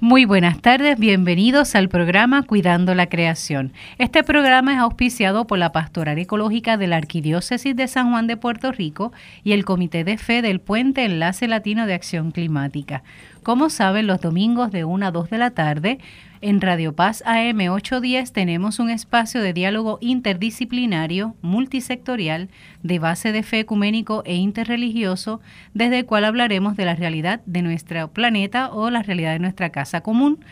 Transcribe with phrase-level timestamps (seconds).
[0.00, 3.72] Muy buenas tardes, bienvenidos al programa Cuidando la Creación.
[3.98, 8.36] Este programa es auspiciado por la Pastoral Ecológica de la Arquidiócesis de San Juan de
[8.36, 13.02] Puerto Rico y el Comité de Fe del Puente Enlace Latino de Acción Climática.
[13.48, 15.98] Como saben, los domingos de 1 a 2 de la tarde
[16.42, 22.50] en Radio Paz AM 810 tenemos un espacio de diálogo interdisciplinario, multisectorial,
[22.82, 25.40] de base de fe ecuménico e interreligioso,
[25.72, 29.70] desde el cual hablaremos de la realidad de nuestro planeta o la realidad de nuestra
[29.70, 30.44] casa común.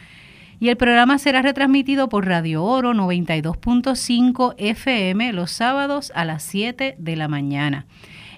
[0.58, 6.96] Y el programa será retransmitido por Radio Oro 92.5 FM los sábados a las 7
[6.98, 7.84] de la mañana.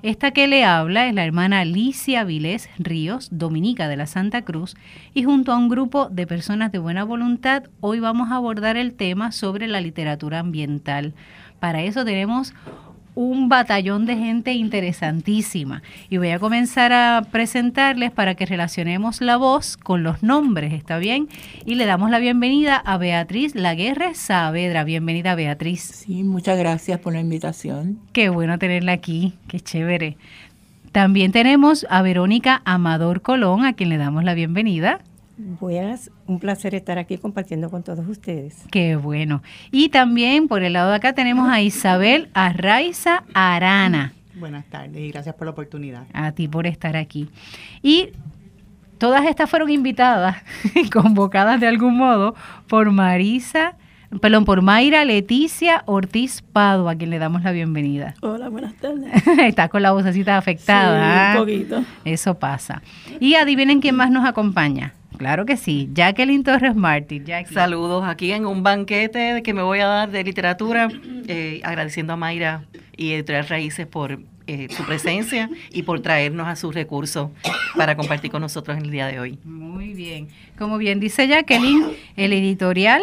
[0.02, 4.77] Esta que le habla es la hermana Alicia Vilés Ríos, dominica de la Santa Cruz,
[5.12, 8.95] y junto a un grupo de personas de buena voluntad, hoy vamos a abordar el
[8.95, 11.15] tema sobre la literatura ambiental.
[11.59, 12.55] Para eso tenemos
[13.18, 15.82] un batallón de gente interesantísima.
[16.08, 20.98] Y voy a comenzar a presentarles para que relacionemos la voz con los nombres, ¿está
[20.98, 21.27] bien?
[21.66, 24.84] Y le damos la bienvenida a Beatriz Laguerre Saavedra.
[24.84, 25.80] Bienvenida, Beatriz.
[25.83, 27.98] Sí, muchas gracias por la invitación.
[28.12, 30.16] Qué bueno tenerla aquí, qué chévere.
[30.92, 35.00] También tenemos a Verónica Amador Colón, a quien le damos la bienvenida.
[35.41, 38.64] Buenas, un placer estar aquí compartiendo con todos ustedes.
[38.72, 39.41] Qué bueno.
[39.70, 44.14] Y también por el lado de acá tenemos a Isabel Arraiza Arana.
[44.34, 46.06] Buenas tardes y gracias por la oportunidad.
[46.12, 47.31] A ti por estar aquí.
[47.83, 48.09] Y
[48.98, 50.39] todas estas fueron invitadas,
[50.92, 52.34] convocadas de algún modo
[52.66, 53.77] por Marisa,
[54.20, 58.14] perdón, por Mayra Leticia Ortiz Pado, a quien le damos la bienvenida.
[58.22, 59.12] Hola, buenas tardes.
[59.39, 61.33] Está con la vocecita afectada.
[61.33, 61.84] Sí, un poquito.
[62.05, 62.83] Eso pasa.
[63.20, 64.94] Y adivinen quién más nos acompaña.
[65.19, 67.24] Claro que sí, Jacqueline Torres Martín.
[67.52, 70.88] Saludos aquí en un banquete que me voy a dar de literatura,
[71.27, 72.64] eh, agradeciendo a Mayra
[72.97, 77.30] y Editorial Raíces por eh, su presencia y por traernos a sus recursos
[77.77, 79.38] para compartir con nosotros en el día de hoy.
[79.44, 80.28] Muy bien.
[80.56, 81.84] Como bien dice Jacqueline,
[82.16, 83.03] el editorial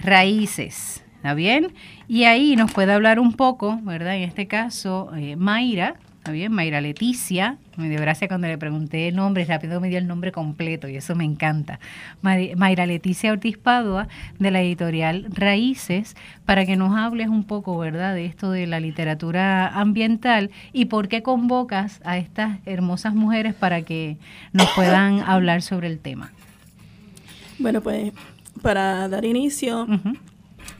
[0.00, 1.74] Raíces, ¿está bien?
[2.08, 4.16] Y ahí nos puede hablar un poco, ¿verdad?
[4.16, 6.50] En este caso, eh, Mayra, ¿Está bien?
[6.50, 7.56] Mayra Leticia.
[7.76, 10.96] Me dio gracia cuando le pregunté el nombre, rápido me dio el nombre completo y
[10.96, 11.78] eso me encanta.
[12.20, 14.08] Mayra Leticia Ortiz Padua,
[14.40, 18.80] de la editorial Raíces, para que nos hables un poco, ¿verdad?, de esto de la
[18.80, 24.16] literatura ambiental y por qué convocas a estas hermosas mujeres para que
[24.52, 26.32] nos puedan hablar sobre el tema.
[27.60, 28.12] Bueno, pues
[28.62, 29.86] para dar inicio,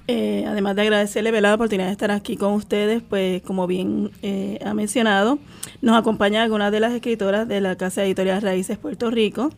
[0.08, 4.60] eh, además de agradecerle la oportunidad de estar aquí con ustedes, pues como bien eh,
[4.64, 5.38] ha mencionado,
[5.82, 9.50] nos acompaña algunas de las escritoras de la Casa Editorial Raíces Puerto Rico,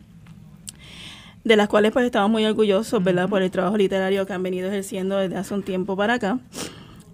[1.43, 4.69] de las cuales pues estamos muy orgullosos, ¿verdad?, por el trabajo literario que han venido
[4.69, 6.39] ejerciendo desde hace un tiempo para acá.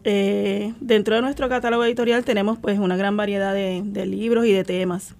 [0.07, 4.63] Eh, dentro de nuestro catálogo editorial tenemos pues una gran variedad de, libros y de
[4.63, 5.15] temas,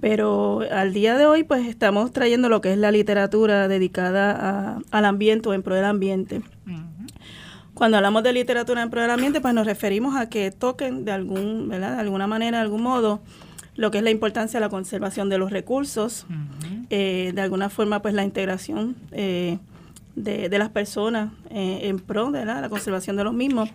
[0.00, 5.04] pero al día de hoy pues estamos trayendo lo que es la literatura dedicada al
[5.04, 6.42] ambiente o en pro del ambiente.
[7.80, 11.12] Cuando hablamos de literatura en pro del ambiente, pues nos referimos a que toquen de
[11.12, 11.94] algún, ¿verdad?
[11.94, 13.22] De alguna manera, de algún modo,
[13.74, 16.26] lo que es la importancia de la conservación de los recursos,
[16.90, 19.56] eh, de alguna forma, pues la integración eh,
[20.14, 23.70] de, las personas eh, en pro de la conservación de los mismos.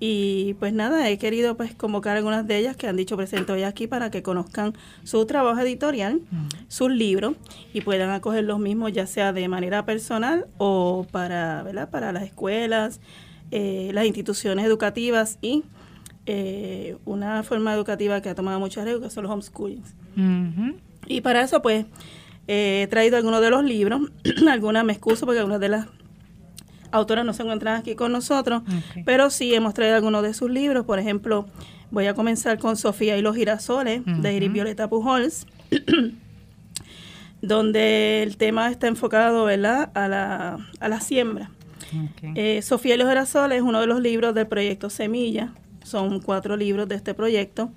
[0.00, 3.62] Y pues nada, he querido pues convocar algunas de ellas que han dicho presente hoy
[3.62, 6.20] aquí para que conozcan su trabajo editorial,
[6.68, 7.36] sus libros
[7.72, 11.88] y puedan acoger los mismos ya sea de manera personal o para, ¿verdad?
[11.88, 13.00] para las escuelas,
[13.50, 15.64] eh, las instituciones educativas y
[16.26, 19.94] eh, una forma educativa que ha tomado mucho riesgo, que son los homeschoolings.
[21.06, 21.86] Y para eso, pues,
[22.46, 24.02] he traído algunos de los libros,
[24.48, 25.86] algunas me excuso porque algunas de las
[26.92, 28.62] autoras no se encuentran aquí con nosotros,
[29.04, 31.46] pero sí hemos traído algunos de sus libros, por ejemplo,
[31.90, 35.46] voy a comenzar con Sofía y los girasoles, de Iris Violeta Pujols,
[37.42, 41.50] donde el tema está enfocado, ¿verdad?, a la, a la siembra
[42.34, 45.52] eh, Sofía y los girasoles es uno de los libros del proyecto Semilla.
[45.82, 47.70] Son cuatro libros de este proyecto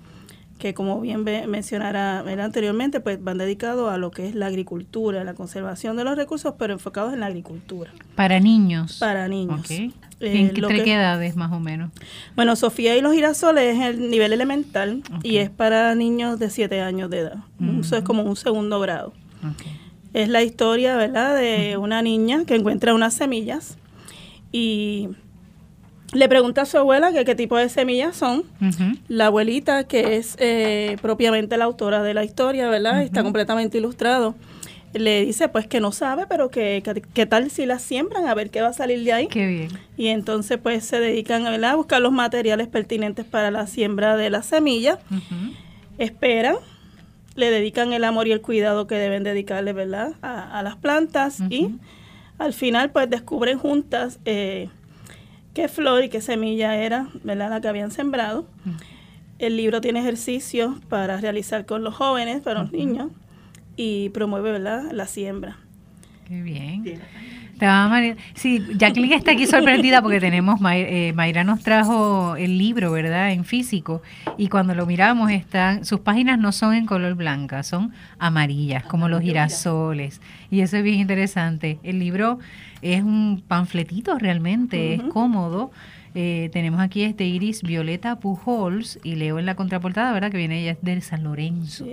[0.58, 5.34] que como bien mencionara anteriormente, pues van dedicados a lo que es la agricultura, la
[5.34, 7.90] conservación de los recursos, pero enfocados en la agricultura.
[8.14, 8.98] Para niños.
[8.98, 9.68] Para niños.
[9.70, 9.90] Eh,
[10.20, 11.90] ¿En qué, edades más o menos?
[12.36, 16.80] Bueno, Sofía y los girasoles es el nivel elemental y es para niños de 7
[16.80, 17.38] años de edad.
[17.80, 19.12] Eso es como un segundo grado.
[20.12, 23.76] Es la historia, ¿verdad?, de una niña que encuentra unas semillas
[24.54, 25.08] y
[26.12, 28.44] le pregunta a su abuela que qué tipo de semillas son.
[29.08, 33.02] La abuelita, que es eh, propiamente la autora de la historia, ¿verdad?
[33.02, 34.36] Está completamente ilustrado.
[34.92, 36.84] Le dice pues que no sabe, pero que,
[37.14, 39.26] qué tal si las siembran, a ver qué va a salir de ahí.
[39.26, 39.70] Qué bien.
[39.96, 44.46] Y entonces pues se dedican a buscar los materiales pertinentes para la siembra de las
[44.46, 45.00] semillas.
[45.98, 46.58] Esperan
[47.34, 50.12] le dedican el amor y el cuidado que deben dedicarle, ¿verdad?
[50.22, 51.72] A, las plantas y
[52.38, 54.68] al final pues descubren juntas eh,
[55.54, 57.50] qué flor y qué semilla era, ¿verdad?
[57.50, 58.46] La que habían sembrado.
[59.38, 63.10] El libro tiene ejercicios para realizar con los jóvenes, para los niños,
[63.76, 64.90] y promueve, ¿verdad?
[64.92, 65.58] La siembra.
[66.26, 67.00] Qué bien.
[68.34, 73.32] Sí, Jacqueline está aquí sorprendida porque tenemos, eh, Mayra nos trajo el libro, ¿verdad?
[73.32, 74.02] En físico.
[74.36, 79.08] Y cuando lo miramos, están, sus páginas no son en color blanca, son amarillas, como
[79.08, 80.20] los girasoles.
[80.50, 81.78] Y eso es bien interesante.
[81.82, 82.38] El libro
[82.82, 85.70] es un panfletito realmente, es cómodo.
[86.16, 90.30] Eh, tenemos aquí este Iris Violeta Pujols y leo en la contraportada, ¿verdad?
[90.30, 91.86] Que viene ella es de San Lorenzo.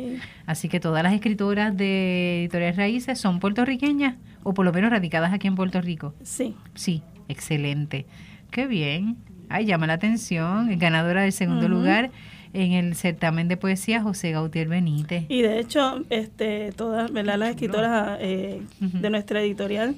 [0.45, 5.33] Así que todas las escritoras de Editoriales Raíces son puertorriqueñas o por lo menos radicadas
[5.33, 6.13] aquí en Puerto Rico.
[6.21, 6.55] Sí.
[6.75, 8.05] Sí, excelente.
[8.51, 9.17] Qué bien.
[9.49, 10.77] Ay, llama la atención.
[10.77, 12.11] Ganadora del segundo lugar
[12.53, 15.25] en el certamen de poesía José Gautier Benítez.
[15.29, 17.37] Y de hecho, este, todas ¿verdad?
[17.37, 19.95] las escritoras eh, de nuestra editorial,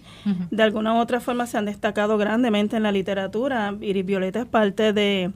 [0.51, 3.75] de alguna u otra forma se han destacado grandemente en la literatura.
[3.81, 5.31] Iris Violeta es parte de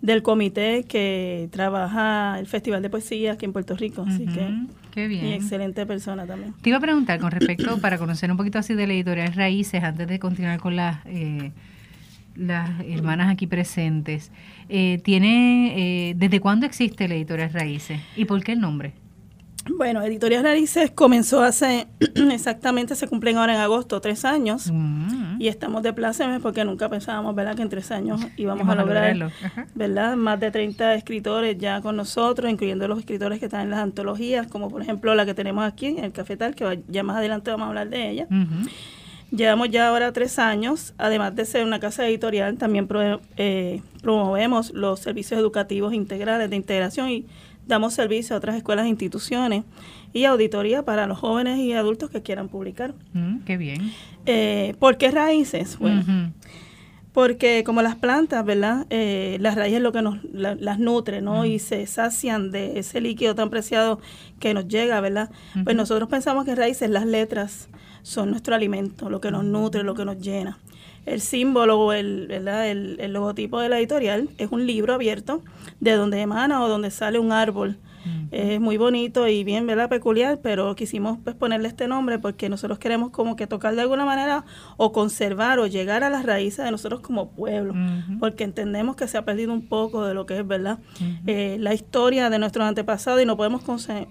[0.00, 4.48] del comité que trabaja el Festival de Poesía aquí en Puerto Rico, así que
[4.92, 5.26] Qué bien.
[5.26, 6.54] y excelente persona también.
[6.62, 9.82] Te iba a preguntar con respecto, para conocer un poquito así de la editorial Raíces,
[9.82, 11.50] antes de continuar con las, eh,
[12.38, 14.30] las hermanas aquí presentes,
[14.68, 18.94] eh, ¿tiene, eh, ¿desde cuándo existe la editorial Raíces y por qué el nombre?
[19.76, 21.88] Bueno, Editorial Raíces comenzó hace
[22.32, 24.70] exactamente, se cumplen ahora en agosto, tres años.
[24.72, 25.40] Mm.
[25.40, 29.30] Y estamos de plácemes porque nunca pensábamos, ¿verdad?, que en tres años íbamos a lograr,
[29.74, 33.80] ¿verdad?, más de 30 escritores ya con nosotros, incluyendo los escritores que están en las
[33.80, 37.50] antologías, como por ejemplo la que tenemos aquí en el Cafetal, que ya más adelante
[37.50, 38.26] vamos a hablar de ella.
[39.30, 42.88] Llevamos ya ahora tres años, además de ser una casa editorial, también
[43.36, 47.26] eh, promovemos los servicios educativos integrales de integración y
[47.68, 49.62] Damos servicio a otras escuelas e instituciones
[50.14, 52.94] y auditoría para los jóvenes y adultos que quieran publicar.
[53.12, 53.92] Mm, qué bien.
[54.24, 55.78] Eh, ¿Por qué raíces?
[55.78, 56.32] Bueno,
[57.12, 58.86] porque como las plantas, ¿verdad?
[58.88, 61.44] Eh, las raíces lo que nos las nutre, ¿no?
[61.44, 64.00] Y se sacian de ese líquido tan preciado
[64.40, 65.30] que nos llega, ¿verdad?
[65.62, 67.68] Pues nosotros pensamos que raíces, las letras,
[68.08, 70.58] son nuestro alimento, lo que nos nutre, lo que nos llena
[71.08, 72.30] el símbolo o el.
[72.30, 75.42] El, el, logotipo de la editorial es un libro abierto
[75.80, 77.76] de donde emana o donde sale un árbol.
[78.30, 79.88] Es muy bonito y bien ¿verdad?
[79.88, 84.04] peculiar, pero quisimos pues, ponerle este nombre porque nosotros queremos como que tocar de alguna
[84.04, 84.44] manera
[84.76, 87.74] o conservar o llegar a las raíces de nosotros como pueblo,
[88.20, 90.78] porque entendemos que se ha perdido un poco de lo que es verdad
[91.26, 93.62] eh, la historia de nuestros antepasados y no podemos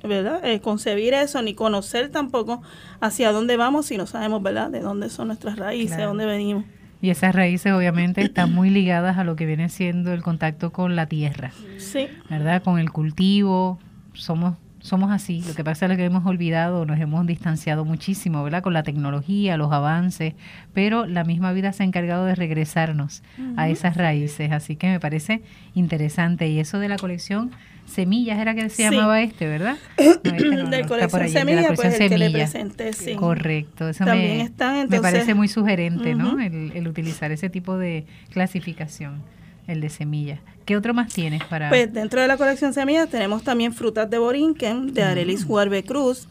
[0.04, 0.44] ¿verdad?
[0.46, 2.62] Eh, concebir eso ni conocer tampoco
[3.00, 6.66] hacia dónde vamos si no sabemos verdad de dónde son nuestras raíces, de dónde venimos.
[7.02, 10.96] Y esas raíces obviamente están muy ligadas a lo que viene siendo el contacto con
[10.96, 11.52] la tierra.
[11.78, 12.08] Sí.
[12.30, 12.64] ¿Verdad?
[12.64, 13.80] Con el cultivo.
[14.14, 14.56] Somos
[14.88, 15.44] somos así.
[15.46, 18.64] Lo que pasa es que hemos olvidado, nos hemos distanciado muchísimo, ¿verdad?
[18.64, 20.34] Con la tecnología, los avances,
[20.74, 23.22] pero la misma vida se ha encargado de regresarnos
[23.58, 24.52] a esas raíces.
[24.52, 25.42] Así que me parece
[25.74, 26.48] interesante.
[26.48, 27.52] Y eso de la colección
[27.88, 29.78] Semillas era que se llamaba este, ¿verdad?
[29.98, 33.16] No, este colección Semillas, pues el que le presenté, sí.
[33.16, 33.90] Correcto.
[33.90, 34.50] Eso me,
[34.90, 36.40] me parece muy sugerente, ¿no?
[36.40, 39.22] El, el utilizar ese tipo de clasificación
[39.68, 40.40] el de semillas.
[40.66, 41.70] ¿Qué otro más tienes para...?
[41.70, 46.28] Pues dentro de la colección semillas tenemos también frutas de Borinquen, de Arelis Huarbe Cruz.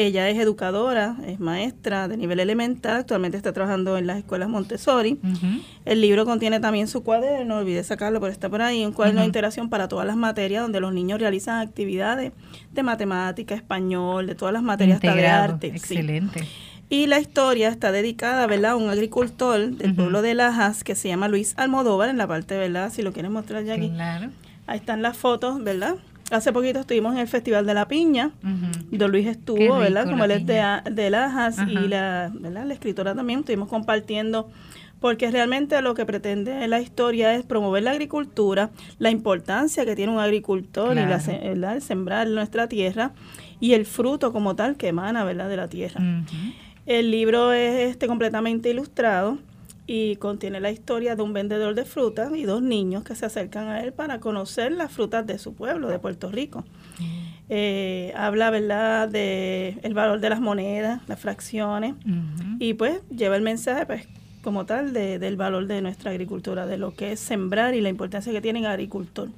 [0.00, 5.18] Ella es educadora, es maestra de nivel elemental, actualmente está trabajando en las escuelas Montessori.
[5.84, 9.22] El libro contiene también su cuaderno, no olvidé sacarlo, pero está por ahí, un cuaderno
[9.22, 12.30] de interacción para todas las materias donde los niños realizan actividades
[12.72, 15.66] de matemática, español, de todas las materias de arte.
[15.66, 16.46] Excelente.
[16.88, 21.08] Y la historia está dedicada, ¿verdad?, a un agricultor del pueblo de Lajas que se
[21.08, 23.90] llama Luis Almodóvar, en la parte, ¿verdad?, si lo quieren mostrar ya aquí.
[23.90, 24.30] Claro.
[24.68, 25.96] Ahí están las fotos, ¿verdad?
[26.30, 28.32] Hace poquito estuvimos en el Festival de la Piña,
[28.90, 32.66] Don Luis estuvo, ¿verdad?, como él es de, Lajas y la, ¿verdad?
[32.66, 34.50] la escritora también, estuvimos compartiendo
[35.00, 40.12] porque realmente lo que pretende la historia es promover la agricultura, la importancia que tiene
[40.12, 43.12] un agricultor y la, el sembrar nuestra tierra
[43.60, 45.48] y el fruto como tal que emana ¿verdad?
[45.48, 46.00] de la tierra.
[46.84, 49.38] El libro es este completamente ilustrado
[49.90, 53.68] y contiene la historia de un vendedor de frutas y dos niños que se acercan
[53.68, 56.62] a él para conocer las frutas de su pueblo, de Puerto Rico.
[57.48, 61.94] Eh, habla, ¿verdad?, de el valor de las monedas, las fracciones,
[62.58, 64.06] y pues lleva el mensaje, pues,
[64.42, 67.88] como tal, de, del valor de nuestra agricultura, de lo que es sembrar y la
[67.88, 69.30] importancia que tiene el agricultor.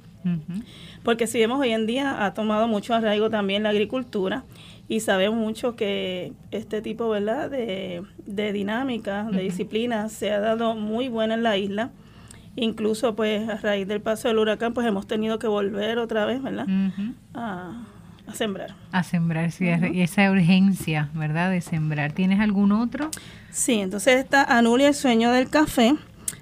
[1.03, 4.43] Porque si vemos hoy en día ha tomado mucho arraigo también la agricultura
[4.91, 7.49] y sabemos mucho que este tipo ¿verdad?
[7.49, 11.91] de, de dinámica, de disciplina se ha dado muy buena en la isla.
[12.57, 16.43] Incluso pues a raíz del paso del huracán pues hemos tenido que volver otra vez
[16.43, 16.65] ¿verdad?
[17.33, 17.85] a,
[18.27, 18.75] a sembrar.
[18.91, 21.51] A sembrar, sí, y esa urgencia, ¿verdad?
[21.51, 22.11] De sembrar.
[22.11, 23.09] ¿Tienes algún otro?
[23.49, 25.95] Sí, entonces está Anulia, el sueño del café.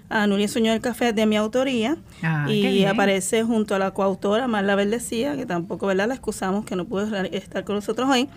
[0.10, 3.92] Anulia, el sueño del café es de mi autoría Ah, y aparece junto a la
[3.92, 6.08] coautora Marla Verdecía, que tampoco, ¿verdad?
[6.08, 8.28] La excusamos que no pudo estar con nosotros hoy.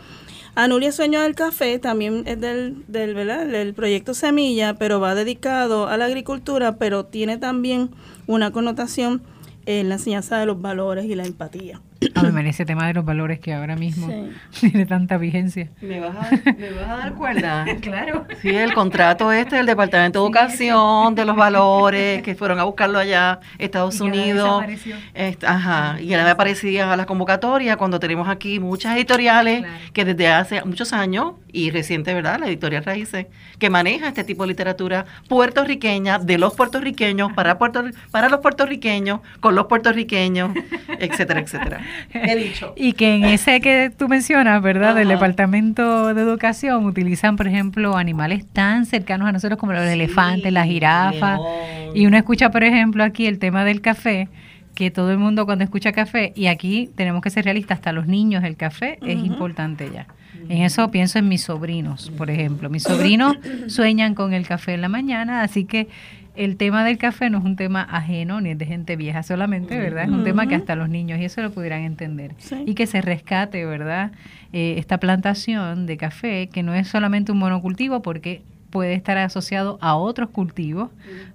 [0.55, 3.47] Anulia, el sueño del café también es del, del, ¿verdad?
[3.47, 7.91] del proyecto Semilla, pero va dedicado a la agricultura, pero tiene también
[8.27, 9.23] una connotación
[9.65, 11.81] en la enseñanza de los valores y la empatía.
[12.15, 14.31] A ver, ese tema de los valores que ahora mismo Sí.
[14.71, 15.69] tiene tanta vigencia.
[15.81, 17.65] ¿Me vas a, me vas a dar cuerda?
[17.81, 18.27] Claro.
[18.43, 22.99] Sí, el contrato este del Departamento de Educación, de los valores, que fueron a buscarlo
[22.99, 24.67] allá, Estados Y Unidos.
[24.67, 24.97] desapareció.
[25.15, 29.75] Est- ajá, y ahora me aparecían a las convocatorias cuando tenemos aquí muchas editoriales Claro.
[29.93, 32.39] que desde hace muchos años, y reciente, ¿verdad?
[32.41, 33.27] La editorial Raíces,
[33.59, 39.21] que maneja este tipo de literatura puertorriqueña, de los puertorriqueños, para, Puerto, para los puertorriqueños,
[39.41, 40.51] con los puertorriqueños,
[40.99, 41.81] etcétera, etcétera.
[42.13, 42.73] He dicho.
[42.77, 44.95] Y que en ese que tú mencionas, ¿verdad?
[44.95, 45.13] Del.
[45.13, 50.67] Departamento de Educación, utilizan, por ejemplo, animales tan cercanos a nosotros como los elefantes, las
[50.67, 51.39] jirafas.
[51.39, 51.97] león.
[51.97, 54.29] Y uno escucha, por ejemplo, aquí el tema del café,
[54.75, 58.07] que todo el mundo cuando escucha café, y aquí tenemos que ser realistas, hasta los
[58.07, 60.07] niños el café es importante ya.
[60.49, 62.69] En eso pienso en mis sobrinos, por ejemplo.
[62.71, 63.37] Mis sobrinos
[63.69, 65.89] sueñan con el café en la mañana, así que
[66.35, 69.79] el tema del café no es un tema ajeno ni es de gente vieja solamente,
[69.79, 70.05] ¿verdad?
[70.05, 72.35] Es un tema que hasta los niños y eso lo pudieran entender.
[72.39, 72.63] Sí.
[72.67, 74.13] Y que se rescate, ¿verdad?
[74.53, 79.79] Eh, esta plantación de café, que no es solamente un monocultivo, porque puede estar asociado
[79.83, 80.89] a otros cultivos,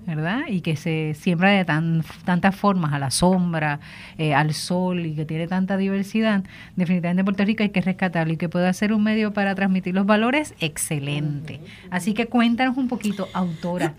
[0.08, 0.42] ¿verdad?
[0.50, 3.80] Y que se siembra de tan, tantas formas, a la sombra,
[4.18, 6.44] eh, al sol, y que tiene tanta diversidad.
[6.76, 9.94] Definitivamente en Puerto Rico hay que rescatarlo y que pueda ser un medio para transmitir
[9.94, 11.62] los valores, excelente.
[11.92, 13.94] Así que cuéntanos un poquito, autora.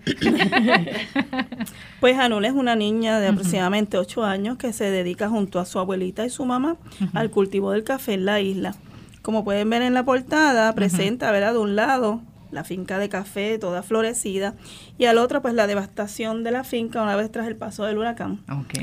[2.00, 5.78] Pues Anul es una niña de aproximadamente 8 años que se dedica junto a su
[5.78, 6.76] abuelita y su mamá
[7.12, 8.74] al cultivo del café en la isla.
[9.22, 11.52] Como pueden ver en la portada, presenta, ¿verdad?
[11.52, 14.54] De un lado la finca de café toda florecida
[14.98, 17.98] y al otro pues la devastación de la finca una vez tras el paso del
[17.98, 18.40] huracán.
[18.50, 18.74] Ok.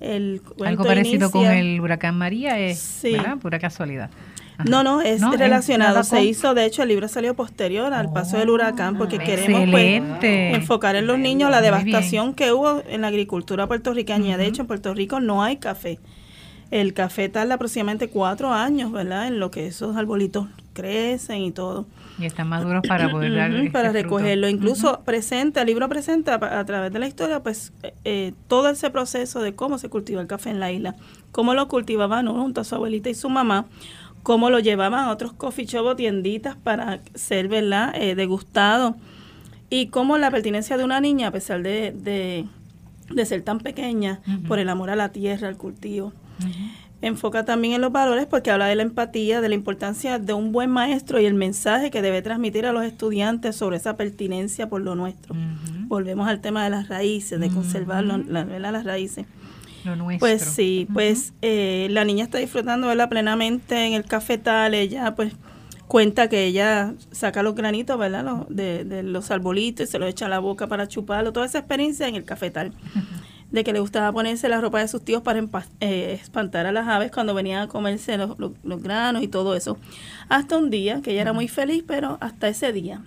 [0.00, 3.12] El Algo parecido con el huracán María es, Sí.
[3.12, 3.36] ¿verdad?
[3.38, 4.10] Pura casualidad.
[4.54, 4.64] Ajá.
[4.68, 6.02] No, no, es No, es relacionado.
[6.02, 9.70] Se hizo, de hecho, el libro salió posterior al paso del huracán porque Ah, queremos
[9.70, 14.36] pues, enfocar en los niños la devastación que hubo en la agricultura puertorriqueña.
[14.36, 16.00] De hecho, en Puerto Rico no hay café.
[16.70, 19.26] El café tarda aproximadamente cuatro años, ¿verdad?
[19.28, 21.86] En lo que esos arbolitos crecen y todo.
[22.18, 24.02] Y están maduros para poder dar este para fruto.
[24.02, 24.48] recogerlo.
[24.48, 28.90] Incluso presenta, el libro presenta a través de la historia, pues eh, eh, todo ese
[28.90, 30.96] proceso de cómo se cultiva el café en la isla,
[31.30, 33.66] cómo lo cultivaban uno junto a su abuelita y su mamá,
[34.22, 38.96] cómo lo llevaban a otros coffee shop o tienditas para ser, ¿verdad?, eh, degustado.
[39.70, 42.44] Y cómo la pertinencia de una niña, a pesar de, de,
[43.10, 46.12] de ser tan pequeña, por el amor a la tierra, al cultivo.
[47.02, 50.52] Enfoca también en los valores porque habla de la empatía, de la importancia de un
[50.52, 54.80] buen maestro y el mensaje que debe transmitir a los estudiantes sobre esa pertinencia por
[54.82, 55.34] lo nuestro.
[55.88, 58.72] Volvemos al tema de las raíces, de conservar la- ¿verdad?
[58.72, 59.26] las raíces.
[59.84, 60.20] Lo nuestro.
[60.20, 63.08] Pues sí, pues eh, la niña está disfrutando ¿verdad?
[63.08, 65.32] plenamente en el cafetal, ella pues
[65.88, 68.24] cuenta que ella saca los granitos, ¿verdad?
[68.24, 71.46] Los- de, de los arbolitos y se los echa a la boca para chuparlo, toda
[71.46, 72.72] esa experiencia en el cafetal.
[73.52, 75.38] De que le gustaba ponerse la ropa de sus tíos para
[75.80, 79.54] eh, espantar a las aves cuando venían a comerse los, los- los granos y todo
[79.54, 79.76] eso.
[80.28, 83.02] Hasta un día, que ella era muy feliz, pero hasta ese día.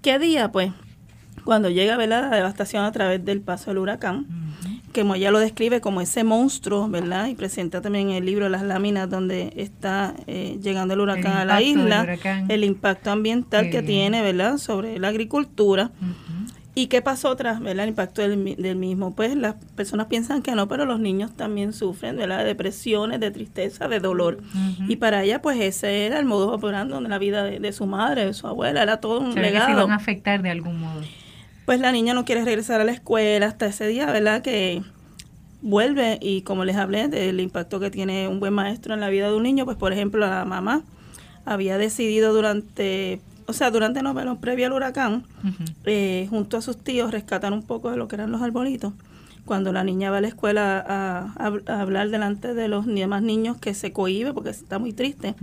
[0.00, 0.50] ¿Qué día?
[0.50, 0.72] Pues
[1.44, 2.30] cuando llega ¿verdad?
[2.30, 4.26] la devastación a través del paso del huracán,
[4.94, 7.26] que como ella lo describe como ese monstruo, ¿verdad?
[7.26, 11.44] Y presenta también en el libro las láminas donde está eh, llegando el huracán a
[11.44, 12.04] la isla,
[12.48, 14.12] el impacto ambiental Qué que bien.
[14.12, 14.56] tiene, ¿verdad?
[14.56, 15.90] Sobre la agricultura.
[16.76, 17.84] ¿Y qué pasó tras ¿verdad?
[17.84, 19.14] el impacto del, del mismo?
[19.14, 22.38] Pues las personas piensan que no, pero los niños también sufren ¿verdad?
[22.38, 24.38] de depresiones, de tristeza, de dolor.
[24.88, 27.86] Y para ella, pues ese era el modo operando de la vida de, de su
[27.86, 30.80] madre, de su abuela, era todo un que se legado van a afectar de algún
[30.80, 31.02] modo.
[31.64, 34.42] pues la niña no quiere regresar a la escuela hasta ese día, ¿verdad?
[34.42, 34.82] Que
[35.62, 39.30] vuelve y como les hablé del impacto que tiene un buen maestro en la vida
[39.30, 40.82] de un niño, pues por ejemplo la mamá
[41.46, 45.24] había decidido durante, o sea, durante no, pero previo al huracán,
[45.84, 48.92] eh, junto a sus tíos rescatar un poco de lo que eran los arbolitos.
[49.44, 53.22] Cuando la niña va a la escuela a, a- a hablar delante de los demás
[53.22, 55.34] niños que se cohíbe porque está muy triste,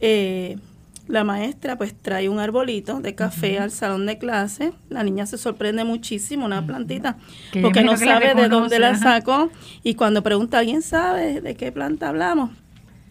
[0.00, 0.58] eh,
[1.06, 4.72] la maestra pues trae un arbolito de café al salón de clase.
[4.90, 7.16] La niña se sorprende muchísimo, una plantita,
[7.62, 9.50] porque no sabe de dónde la sacó.
[9.82, 12.50] Y cuando pregunta, ¿alguien sabe de qué planta hablamos?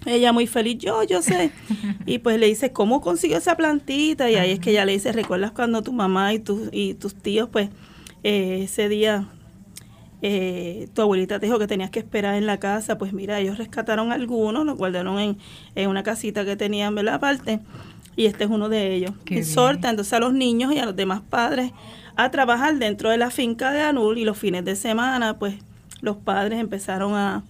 [0.07, 1.51] Ella muy feliz, yo, yo sé.
[2.05, 4.31] Y pues le dice, ¿cómo consiguió esa plantita?
[4.31, 7.13] Y ahí es que ella le dice, ¿recuerdas cuando tu mamá y, tus y tus
[7.13, 7.69] tíos, pues,
[8.23, 9.27] eh, ese día
[10.21, 13.57] eh, tu abuelita te dijo que tenías que esperar en la casa, pues mira, ellos
[13.57, 15.37] rescataron algunos, los guardaron en,
[15.75, 17.15] en una casita que tenían, ¿verdad?
[17.15, 17.59] Aparte,
[18.15, 19.11] y este es uno de ellos.
[19.25, 21.71] Qué y exhorta entonces a los niños y a los demás padres
[22.15, 25.55] a trabajar dentro de la finca de Anul y los fines de semana, pues
[26.01, 27.43] los padres empezaron a,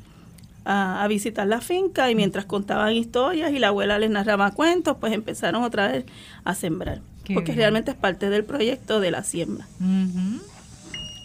[0.67, 4.97] a, a visitar la finca y mientras contaban historias y la abuela les narraba cuentos,
[4.99, 6.05] pues empezaron otra vez
[6.43, 6.99] a sembrar.
[7.23, 7.59] Qué porque bien.
[7.59, 9.65] realmente es parte del proyecto de la siembra.
[9.79, 10.41] Ujú.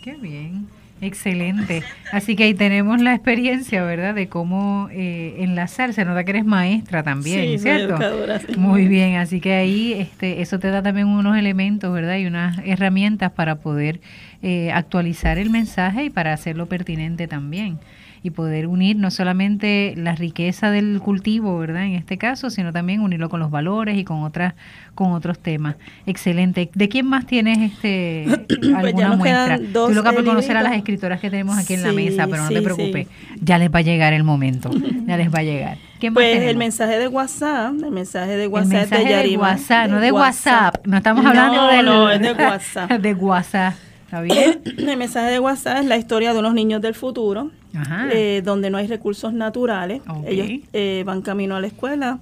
[0.04, 0.66] Qué bien.
[1.00, 1.82] Excelente.
[2.12, 4.14] Así que ahí tenemos la experiencia, ¿verdad?
[4.14, 5.92] De cómo eh, enlazar.
[5.94, 7.94] Se nota que eres maestra también, Sí, ¿cierto?
[7.94, 8.46] educadora, sí.
[8.56, 9.16] Muy bien.
[9.16, 12.18] Así que ahí este, eso te da también unos elementos, ¿verdad?
[12.18, 14.00] Y unas herramientas para poder
[14.42, 17.78] eh, actualizar el mensaje y para hacerlo pertinente también.
[18.24, 21.86] Y poder unir no solamente la riqueza del cultivo, ¿verdad?
[21.86, 24.54] En este caso, sino también unirlo con los valores y con otras,
[24.94, 25.74] con otros temas.
[26.06, 26.70] Excelente.
[26.72, 29.44] ¿De quién más tienes este alguna Pues ya nos muestra?
[29.58, 32.28] quedan dos, Estoy loca por conocer a las escritoras que tenemos aquí en la mesa,
[32.28, 33.08] pero no te preocupes.
[33.08, 33.34] sí.
[33.40, 34.70] Ya les va a llegar el momento.
[35.06, 35.78] Ya les va a llegar.
[35.98, 39.42] ¿Quién más Pues el mensaje de WhatsApp, el mensaje de El WhatsApp mensaje de Yarima.
[39.42, 40.86] WhatsApp, no de WhatsApp.
[40.86, 42.90] No estamos No, hablando del- no, es de WhatsApp.
[43.00, 43.74] de WhatsApp.
[44.12, 44.60] ¿Está bien?
[44.90, 48.10] El mensaje de WhatsApp es la historia de unos niños del futuro, Ajá.
[48.12, 50.02] eh, donde no hay recursos naturales.
[50.26, 52.18] Ellos eh, van camino a la escuela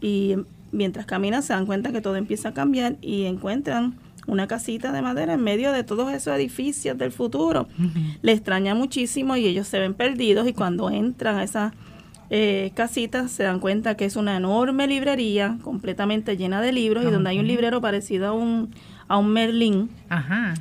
[0.00, 0.36] y
[0.70, 3.94] mientras caminan se dan cuenta que todo empieza a cambiar y encuentran
[4.28, 7.62] una casita de madera en medio de todos esos edificios del futuro.
[7.80, 7.98] Ujú.
[8.22, 11.74] Le extraña muchísimo y ellos se ven perdidos y cuando entran a esa
[12.30, 17.10] eh, casita se dan cuenta que es una enorme librería completamente llena de libros y
[17.10, 18.70] donde hay un librero parecido a un,
[19.08, 20.54] a un Merlín Ajá.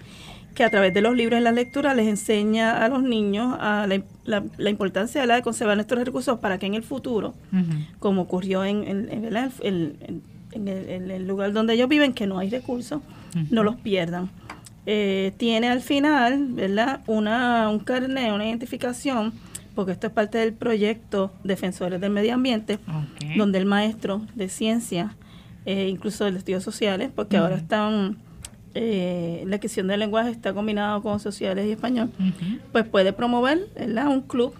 [0.53, 3.88] Que a través de los libros y la lectura les enseña a los niños a
[3.88, 5.36] la, la- la importancia ¿verdad?
[5.38, 7.33] de conservar nuestros recursos para que en el futuro,
[8.00, 10.67] como ocurrió en, en- en, el- en- en
[11.12, 13.01] el, lugar donde ellos viven, que no hay recursos,
[13.50, 14.29] no los pierdan.
[14.86, 17.00] Eh, tiene al final ¿verdad?
[17.07, 19.33] Una, un carnet, una identificación,
[19.74, 22.77] porque esto es parte del proyecto Defensores del Medio Ambiente,
[23.38, 25.15] donde el maestro de ciencia,
[25.65, 28.17] eh, incluso de estudios sociales, porque ahora están,
[28.75, 32.09] eh, la adquisición del lenguaje está combinado con sociales y español,
[32.71, 34.07] pues puede promover ¿verdad?
[34.07, 34.53] un club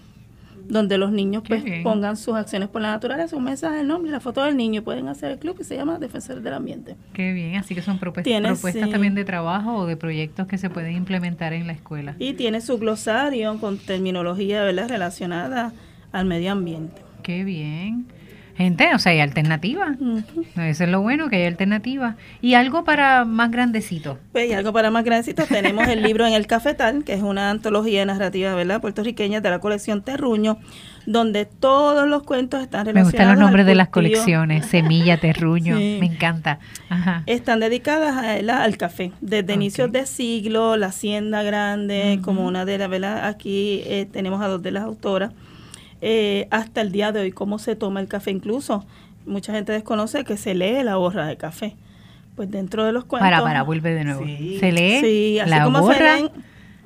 [0.68, 4.12] donde los niños pues pongan sus acciones por la naturaleza, un mensaje, el nombre y
[4.12, 6.96] la foto del niño pueden hacer el club que se llama Defensores del Ambiente.
[7.14, 7.56] Qué bien.
[7.56, 8.90] Así que son propuestas, Tiene, propuestas sí.
[8.90, 12.16] también de trabajo o de proyectos que se pueden implementar en la escuela.
[12.20, 14.90] Y tiene su glosario con terminología ¿verdad?
[14.90, 15.74] relacionada
[16.12, 17.02] al medio ambiente.
[17.24, 18.06] Qué bien.
[18.56, 20.00] Gente, o sea, hay alternativas.
[20.00, 20.46] Ujú.
[20.58, 22.16] Eso es lo bueno, que hay alternativas.
[22.42, 24.20] Y algo para más grandecito.
[24.32, 27.50] Pues y algo para más grandecitos, tenemos el libro En el Cafetal, que es una
[27.50, 28.82] antología narrativa ¿verdad?
[28.82, 30.60] puertorriqueña de la colección Terruño,
[31.06, 34.66] donde todos los cuentos están Me relacionados gustan los nombres de las colecciones.
[34.68, 35.78] Semilla, terruño.
[35.78, 35.98] Sí.
[36.00, 36.60] Me encanta.
[36.90, 37.24] Ajá.
[37.26, 38.62] Están dedicadas a, ¿verdad?
[38.62, 43.28] al café, desde inicios de siglo, la Hacienda Grande, como una de las, ¿verdad?
[43.28, 45.32] Aquí eh, tenemos a dos de las autoras,
[46.06, 48.86] eh, hasta el día de hoy, cómo se toma el café incluso.
[49.26, 51.76] Mucha gente desconoce que se lee la borra de café.
[52.36, 53.26] Pues dentro de los cuentos...
[53.30, 54.26] Para, para, vuelve de nuevo.
[54.26, 54.58] Sí.
[54.60, 56.32] Se lee Sí, así la como se borra leen-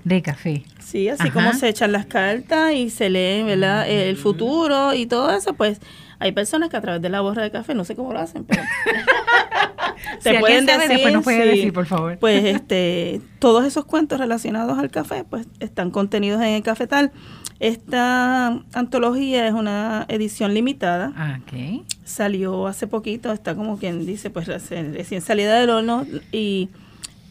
[0.03, 0.63] de café.
[0.79, 1.31] Sí, así Ajá.
[1.33, 3.89] como se echan las cartas y se leen, ¿verdad?
[3.89, 5.81] El futuro y todo eso, pues
[6.19, 8.43] hay personas que a través de la borra de café, no sé cómo lo hacen,
[8.45, 8.61] pero
[10.19, 12.17] Si alguien sabe, después nos puede decir, por favor.
[12.19, 17.11] Pues este, todos esos cuentos relacionados al café, pues están contenidos en el cafetal.
[17.59, 21.11] Esta antología es una edición limitada.
[21.15, 21.83] Ah, ok.
[22.03, 26.69] Salió hace poquito, está como quien dice, pues recién salida del horno y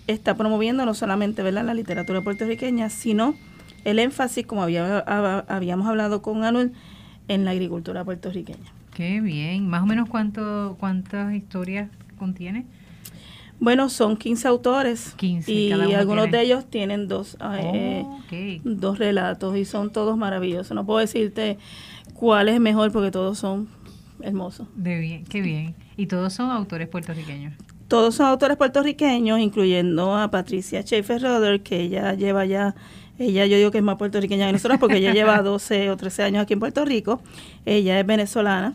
[0.06, 1.64] está promoviendo no solamente ¿verdad?
[1.64, 3.34] la literatura puertorriqueña, sino
[3.84, 6.72] el énfasis, como había, hab- habíamos hablado con Anuel,
[7.28, 8.72] en la agricultura puertorriqueña.
[8.94, 9.68] Qué bien.
[9.68, 12.66] Más o menos cuánto, cuántas historias contiene.
[13.58, 18.18] Bueno, son 15 autores 15, y algunos tiene- de ellos tienen dos, eh, Oh,
[18.64, 20.74] dos relatos y son todos maravillosos.
[20.74, 21.56] No puedo decirte
[22.14, 23.68] cuál es mejor porque todos son
[24.20, 24.68] hermosos.
[24.74, 25.74] De bien, qué bien.
[25.96, 27.54] Y todos son autores puertorriqueños.
[27.88, 32.74] Todos son autores puertorriqueños, incluyendo a Patricia Schaefer Roder, que ella lleva ya,
[33.18, 36.24] ella yo digo que es más puertorriqueña que nosotros porque ella lleva 12 o 13
[36.24, 37.22] años aquí en Puerto Rico.
[37.64, 38.74] Ella es venezolana,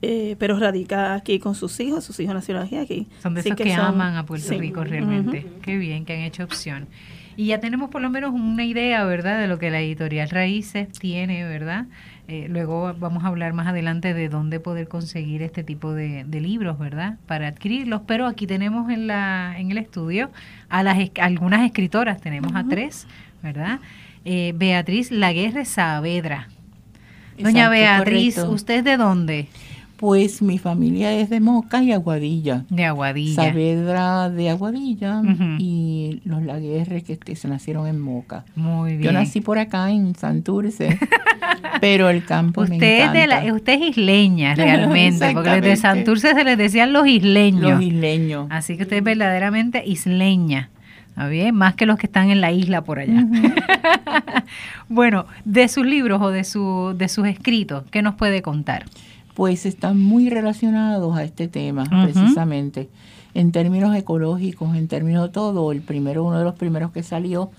[0.00, 2.76] eh, pero radica aquí con sus hijos, sus hijos nacieron aquí.
[2.76, 3.08] aquí.
[3.22, 4.58] Son de esos que, son- aman a Puerto sí.
[4.58, 5.46] Rico realmente.
[5.62, 6.88] Qué bien que han hecho opción.
[7.36, 10.88] Y ya tenemos por lo menos una idea, ¿verdad?, de lo que la editorial Raíces
[10.98, 11.86] tiene, ¿verdad?
[12.28, 16.40] Eh, luego vamos a hablar más adelante de dónde poder conseguir este tipo de, de
[16.40, 18.02] libros, ¿verdad?, para adquirirlos.
[18.06, 20.30] Pero aquí tenemos en, la, en el estudio
[20.68, 23.06] a las algunas escritoras, tenemos a tres,
[23.42, 23.80] ¿verdad?
[24.24, 26.48] Eh, Beatriz Laguerre Saavedra.
[27.38, 28.54] Doña Exacto, Beatriz, correcto.
[28.54, 29.48] ¿usted de dónde?
[30.02, 32.64] Pues mi familia es de Moca y Aguadilla.
[32.70, 33.36] De Aguadilla.
[33.36, 35.22] Saavedra de Aguadilla
[35.60, 38.44] y los Laguerre que se nacieron en Moca.
[38.56, 39.02] Muy bien.
[39.02, 40.98] Yo nací por acá en Santurce,
[41.80, 45.76] pero el campo me Usted es, de la, usted es isleña realmente, porque de.
[45.76, 47.70] Santurce se les decían los isleños.
[47.70, 48.48] Los isleños.
[48.50, 50.70] Así que usted es verdaderamente isleña.
[51.10, 51.54] ¿Está bien?
[51.54, 53.24] Más que los que están en la isla por allá.
[54.88, 58.86] bueno, de sus libros o de, su, de sus escritos, ¿qué nos puede contar?
[59.34, 62.90] Pues están muy relacionados a este tema, precisamente.
[63.34, 67.50] En términos ecológicos, en términos de todo, el primero, uno de los primeros que salió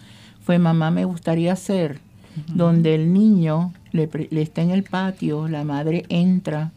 [0.44, 2.00] fue Mamá me gustaría ser,
[2.48, 6.72] donde el niño le, está en el patio, la madre entra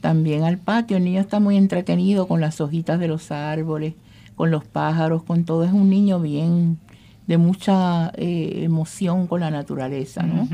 [0.00, 3.94] también al patio, el niño está muy entretenido con las hojitas de los árboles,
[4.34, 6.78] con los pájaros, con todo, es un niño bien
[7.26, 10.48] de mucha eh, emoción con la naturaleza, ¿no?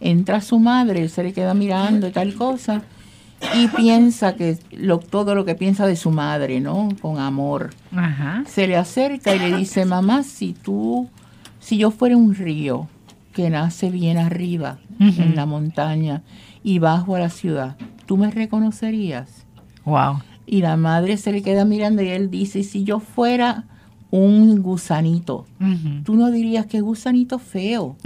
[0.00, 2.82] Entra su madre, él se le queda mirando y tal cosa,
[3.54, 6.88] y piensa que lo, todo lo que piensa de su madre, ¿no?
[7.00, 7.70] Con amor.
[7.94, 8.44] Ajá.
[8.46, 11.08] Se le acerca y le dice, mamá, si tú,
[11.60, 12.88] si yo fuera un río
[13.32, 16.22] que nace bien arriba, en la montaña,
[16.62, 17.76] y bajo a la ciudad,
[18.06, 19.44] ¿tú me reconocerías?
[19.84, 20.20] Wow.
[20.46, 23.64] Y la madre se le queda mirando y él dice, si yo fuera
[24.16, 25.44] un gusanito,
[26.04, 27.96] tú no dirías que gusanito feo,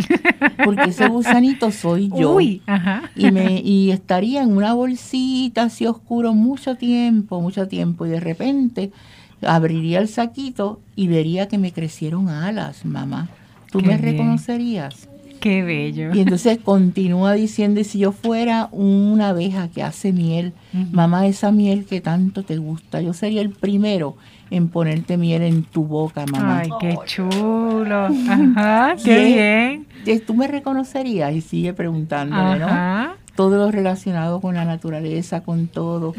[0.64, 2.36] porque ese gusanito soy yo.
[2.36, 3.10] Uy, ajá.
[3.14, 8.20] Y, me, y estaría en una bolsita así oscuro mucho tiempo, mucho tiempo, y de
[8.20, 8.90] repente
[9.42, 13.28] abriría el saquito y vería que me crecieron alas, mamá.
[13.70, 14.12] ¿Tú Qué me bien.
[14.12, 15.08] reconocerías?
[15.40, 16.14] Qué bello.
[16.14, 20.52] Y entonces continúa diciendo, y si yo fuera una abeja que hace miel,
[20.90, 24.16] mamá, esa miel que tanto te gusta, yo sería el primero
[24.50, 26.60] en ponerte miel en tu boca, mamá.
[26.60, 28.06] Ay, qué chulo.
[28.06, 29.86] Ajá, qué bien.
[30.06, 31.34] Eh, ¿Tú me reconocerías?
[31.34, 32.66] Y sigue preguntándole, ¿no?
[32.66, 33.16] Ajá.
[33.34, 36.14] Todo lo relacionado con la naturaleza, con todo.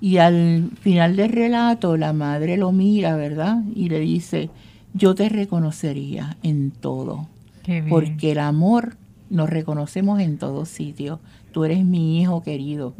[0.00, 3.62] Y al final del relato, la madre lo mira, ¿verdad?
[3.74, 4.50] Y le dice,
[4.92, 7.28] yo te reconocería en todo.
[7.62, 7.88] Qué bien.
[7.88, 8.96] Porque el amor
[9.30, 11.20] nos reconocemos en todo sitio.
[11.52, 12.94] Tú eres mi hijo querido.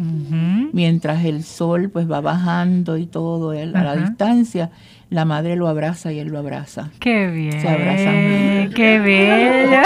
[0.73, 4.71] Mientras el sol pues va bajando y todo él, a la distancia,
[5.09, 6.91] la madre lo abraza y él lo abraza.
[7.01, 7.61] Qué bien.
[7.61, 8.73] Se abrazan.
[8.75, 9.83] Qué bello.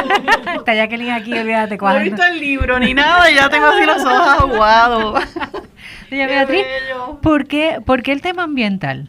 [0.59, 3.87] Está Jacqueline aquí, olvídate No he visto el libro ni nada y ya tengo así
[3.87, 5.24] los ojos aguados.
[6.11, 6.64] Doña Beatriz.
[7.22, 9.09] ¿por qué, por qué el tema ambiental?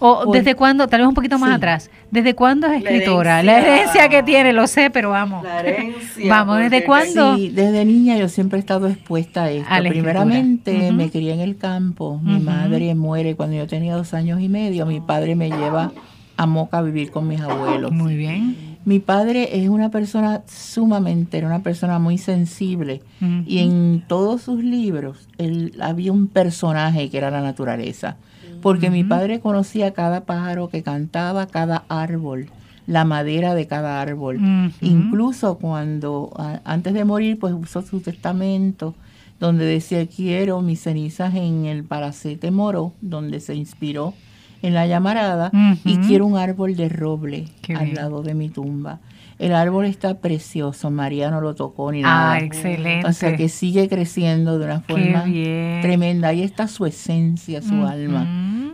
[0.00, 1.54] O desde cuándo, tal vez un poquito más Sí.
[1.56, 3.42] atrás, ¿desde cuándo es escritora?
[3.42, 3.74] La herencia.
[3.82, 5.44] herencia que tiene, lo sé, pero vamos.
[5.44, 6.28] La herencia.
[6.28, 7.36] Vamos, ¿desde cuándo?
[7.36, 9.68] Sí, desde niña yo siempre he estado expuesta a esto.
[9.72, 9.78] A.
[9.80, 12.20] Primeramente me crié en el campo.
[12.22, 14.86] Mi madre muere cuando yo tenía dos años y medio.
[14.86, 15.92] Mi padre me lleva
[16.36, 17.90] a Moca a vivir con mis abuelos.
[17.90, 18.78] Muy bien.
[18.84, 23.02] Mi padre es una persona sumamente, era una persona muy sensible.
[23.46, 28.16] Y en todos sus libros él, había un personaje que era la naturaleza.
[28.62, 32.46] Porque mi padre conocía cada pájaro que cantaba, cada árbol,
[32.86, 34.38] la madera de cada árbol.
[34.80, 38.94] Incluso cuando a- antes de morir, pues usó su testamento
[39.40, 44.14] donde decía quiero mis cenizas en el Palacete Moro, donde se inspiró
[44.62, 45.52] en la llamarada,
[45.84, 47.94] y quiero un árbol de roble Qué al bien.
[47.96, 48.98] lado de mi tumba.
[49.38, 52.32] El árbol está precioso, María no lo tocó ni nada.
[52.32, 53.06] Ah, excelente.
[53.06, 55.22] O sea que sigue creciendo de una forma
[55.80, 56.26] tremenda.
[56.28, 58.26] Ahí está su esencia, su alma,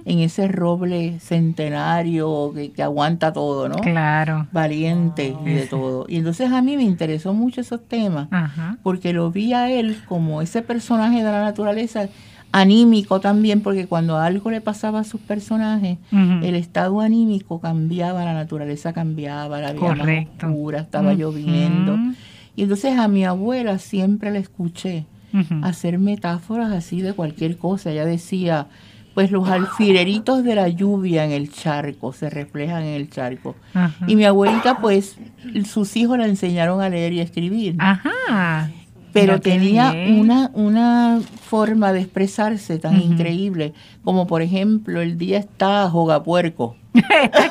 [0.07, 3.77] en ese roble centenario que, que aguanta todo, ¿no?
[3.77, 4.47] Claro.
[4.53, 6.05] Valiente y de todo.
[6.09, 8.77] Y entonces a mí me interesó mucho esos temas Ajá.
[8.83, 12.09] porque lo vi a él como ese personaje de la naturaleza
[12.53, 18.33] anímico también, porque cuando algo le pasaba a sus personajes, el estado anímico cambiaba, la
[18.33, 21.99] naturaleza cambiaba, la vida más oscura, estaba lloviendo.
[22.55, 25.05] Y entonces a mi abuela siempre la escuché
[25.63, 27.91] hacer metáforas así de cualquier cosa.
[27.91, 28.69] Ella decía,
[29.15, 33.55] pues los alfileritos de la lluvia en el charco se reflejan en el charco.
[33.73, 34.05] Ajá.
[34.07, 35.17] Y mi abuelita, pues,
[35.67, 37.77] sus hijos la enseñaron a leer y a escribir.
[37.79, 38.71] Ajá.
[39.15, 40.21] Pero tenía bien.
[40.21, 43.73] una, una forma de expresarse tan increíble,
[44.03, 46.77] como por ejemplo, el día está jogapuerco.
[46.95, 47.49] ¿Está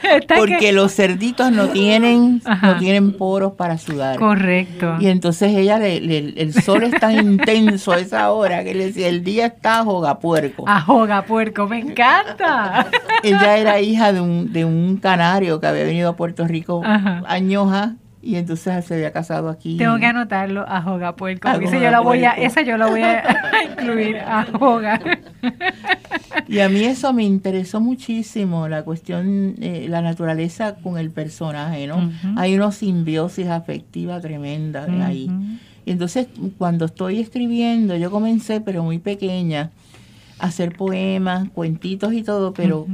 [0.00, 0.16] qué?
[0.16, 0.72] ¿Está Porque qué?
[0.72, 2.66] los cerditos no tienen, Ajá.
[2.72, 4.18] no tienen poros para sudar.
[4.18, 4.96] Correcto.
[5.00, 8.86] Y entonces ella, le- le- el sol es tan intenso a esa hora que le
[8.86, 10.64] decía, el día está jogapuerco.
[10.66, 12.86] Ahoga puerco, me encanta.
[13.22, 17.22] Ella era hija de un, de un canario que había venido a Puerto Rico Ajá.
[17.26, 17.70] años
[18.22, 19.76] y entonces se había casado aquí.
[19.76, 21.48] Tengo que anotarlo, ahoga puerco.
[21.48, 22.46] Ah, porque Esa ahoga yo la voy a, puerco.
[22.46, 23.22] esa yo la voy a
[23.70, 25.00] incluir, ahoga.
[26.46, 31.86] Y a mí eso me interesó muchísimo, la cuestión, eh, la naturaleza con el personaje,
[31.86, 32.10] ¿no?
[32.36, 35.30] Hay una simbiosis afectiva tremenda de ahí.
[35.86, 36.28] Y entonces
[36.58, 39.70] cuando estoy escribiendo, yo comencé, pero muy pequeña,
[40.38, 42.86] a hacer poemas, cuentitos y todo, pero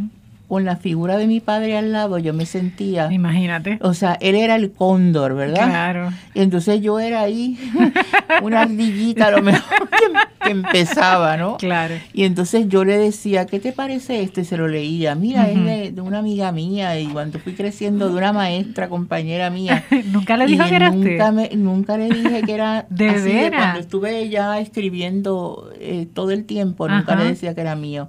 [0.48, 3.12] con la figura de mi padre al lado, yo me sentía.
[3.12, 3.78] Imagínate.
[3.82, 5.68] O sea, él era el cóndor, ¿verdad?
[5.68, 6.12] Claro.
[6.35, 7.59] Y entonces yo era ahí
[8.42, 9.88] una ardillita a lo mejor
[10.42, 11.56] que, empezaba, ¿no?
[11.56, 11.96] Claro.
[12.12, 14.40] Y entonces yo le decía, ¿qué te parece esto?
[14.40, 15.16] Y se lo leía.
[15.16, 16.98] Mira, es de, una amiga mía.
[17.00, 19.85] Y cuando fui creciendo, de una maestra, compañera mía.
[20.12, 24.28] ¿Nunca le dijo que era nunca nunca le dije que era ¿De así cuando estuve
[24.28, 28.09] ya escribiendo eh, todo el tiempo, nunca le decía que era mío.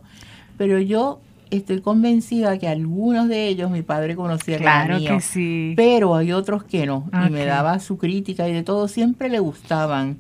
[0.57, 1.19] Pero yo
[1.51, 5.73] estoy convencida que algunos de ellos mi padre conocía claro que era mío, que sí.
[5.75, 9.39] pero hay otros que no y me daba su crítica y de todo siempre le
[9.39, 10.17] gustaban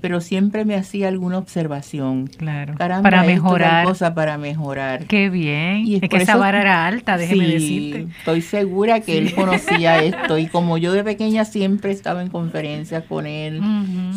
[0.00, 2.74] pero siempre me hacía alguna observación claro.
[2.76, 3.84] Caramba, Para mejorar.
[3.84, 5.86] cosa para mejorar Qué bien.
[5.86, 7.52] Y es que esa vara era alta, déjeme Sí,
[7.90, 8.12] decirte.
[8.18, 13.04] estoy segura que él conocía esto y como yo de pequeña siempre estaba en conferencias
[13.04, 13.60] con él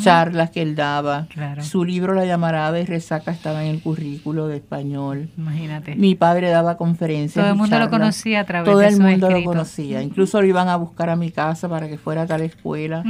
[0.04, 1.63] charlas que él daba Claro.
[1.63, 5.95] su libro La llamarada y resaca estaba en el currículo de español Imagínate.
[5.95, 9.29] mi padre daba conferencias Todo el mundo lo conocía a través todo de el mundo
[9.29, 10.01] lo conocía.
[10.01, 13.03] Incluso lo iban a buscar a mi casa para que fuera a tal escuela.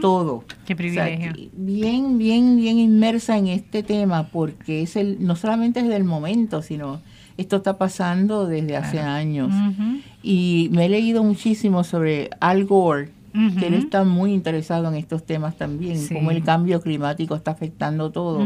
[0.00, 0.44] Todo.
[0.66, 1.50] Qué O sea, privilegio.
[1.52, 6.62] bien bien bien inmersa en este tema porque es el no solamente es del momento
[6.62, 7.00] sino
[7.36, 9.52] esto está pasando desde hace años.
[10.22, 13.10] Y me he leído muchísimo sobre Al Gore
[13.58, 16.12] que él está muy interesado en estos temas también Sí.
[16.14, 18.44] cómo el cambio climático está afectando todo.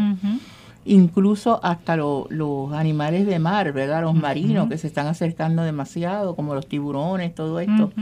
[0.84, 4.02] Incluso hasta lo- los animales de mar, ¿verdad?
[4.02, 7.92] Los marinos que se están acercando demasiado, como los tiburones, todo esto.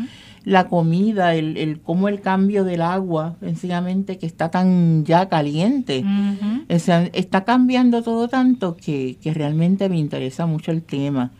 [0.44, 6.02] La comida, el, el cómo el cambio del agua, sencillamente que está tan ya caliente.
[6.74, 11.30] O sea, está cambiando todo tanto que, que realmente me interesa mucho el tema.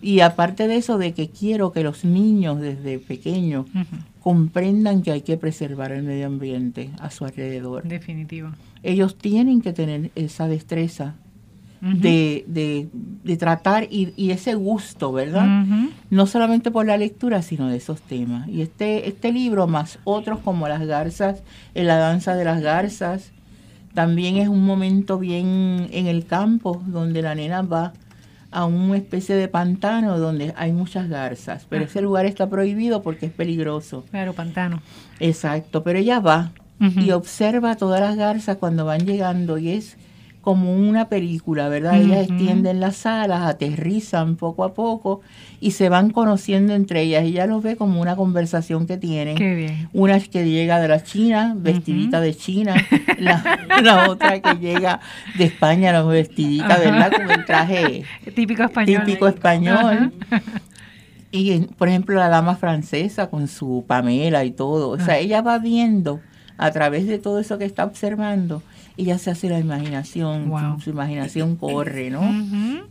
[0.00, 3.66] Y aparte de eso, de que quiero que los niños desde pequeños
[4.20, 7.84] comprendan que hay que preservar el medio ambiente a su alrededor.
[7.84, 8.50] Definitivo.
[8.86, 11.14] Ellos tienen que tener esa destreza
[11.80, 15.46] de, de, de tratar y, y ese gusto, ¿verdad?
[16.10, 18.48] No solamente por la lectura, sino de esos temas.
[18.48, 21.42] Y este, este libro, más otros como Las Garzas,
[21.74, 23.32] en la danza de las garzas,
[23.94, 27.92] también es un momento bien en el campo, donde la nena va
[28.50, 33.26] a una especie de pantano donde hay muchas garzas, pero ese lugar está prohibido porque
[33.26, 34.04] es peligroso.
[34.10, 34.80] Claro, pantano.
[35.20, 39.96] Exacto, pero ella va Y observa todas las garzas cuando van llegando y es
[40.42, 42.00] como una película, ¿verdad?
[42.00, 45.20] Ellas extienden las alas, aterrizan poco a poco
[45.60, 47.24] y se van conociendo entre ellas.
[47.24, 49.36] Ella los ve como una conversación que tienen.
[49.36, 49.88] Qué bien.
[49.92, 52.76] Una que llega de la China, vestidita de China,
[53.18, 55.00] la, la otra que llega
[55.36, 56.78] de España, la vestidita.
[56.78, 57.10] ¿verdad?
[57.10, 59.02] Con el traje Típico español.
[59.04, 60.12] típico español.
[61.32, 64.90] Y, por ejemplo, la dama francesa con su Pamela y todo.
[64.90, 66.20] O sea, ella va viendo
[66.58, 68.62] a través de todo eso que está observando,
[68.96, 70.76] ella se hace la imaginación, Wow.
[70.76, 72.22] su, su imaginación corre, ¿no?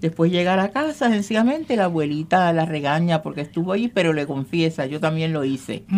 [0.02, 4.28] Después llega a la casa, sencillamente la abuelita la regaña porque estuvo ahí, pero le
[4.28, 5.84] confiesa, yo también lo hice.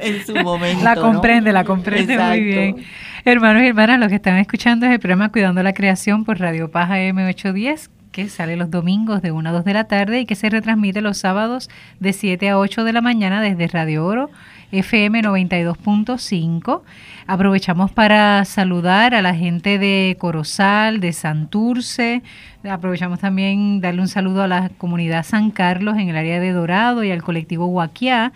[0.00, 0.84] en su momento.
[0.84, 1.02] La ¿no?
[1.02, 2.76] comprende, la comprende muy bien.
[3.24, 6.70] Hermanos y hermanas, los que están escuchando es el programa Cuidando la Creación por Radio
[6.70, 10.34] Paja M810, que sale los domingos de 1 a 2 de la tarde y que
[10.34, 11.68] se retransmite los sábados
[12.00, 14.30] de 7 a 8 de la mañana desde Radio Oro
[14.70, 16.82] FM 92.5.
[17.26, 22.22] Aprovechamos para saludar a la gente de Corozal, de Santurce.
[22.68, 27.04] Aprovechamos también darle un saludo a la comunidad San Carlos en el área de Dorado
[27.04, 28.32] y al colectivo Huaquiá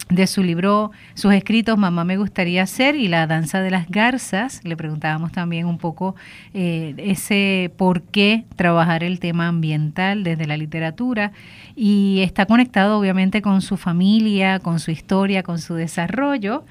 [0.09, 4.61] de su libro, sus escritos, Mamá me gustaría ser y La danza de las garzas.
[4.63, 6.15] Le preguntábamos también un poco
[6.53, 11.31] eh, ese por qué trabajar el tema ambiental desde la literatura
[11.75, 16.63] y está conectado obviamente con su familia, con su historia, con su desarrollo.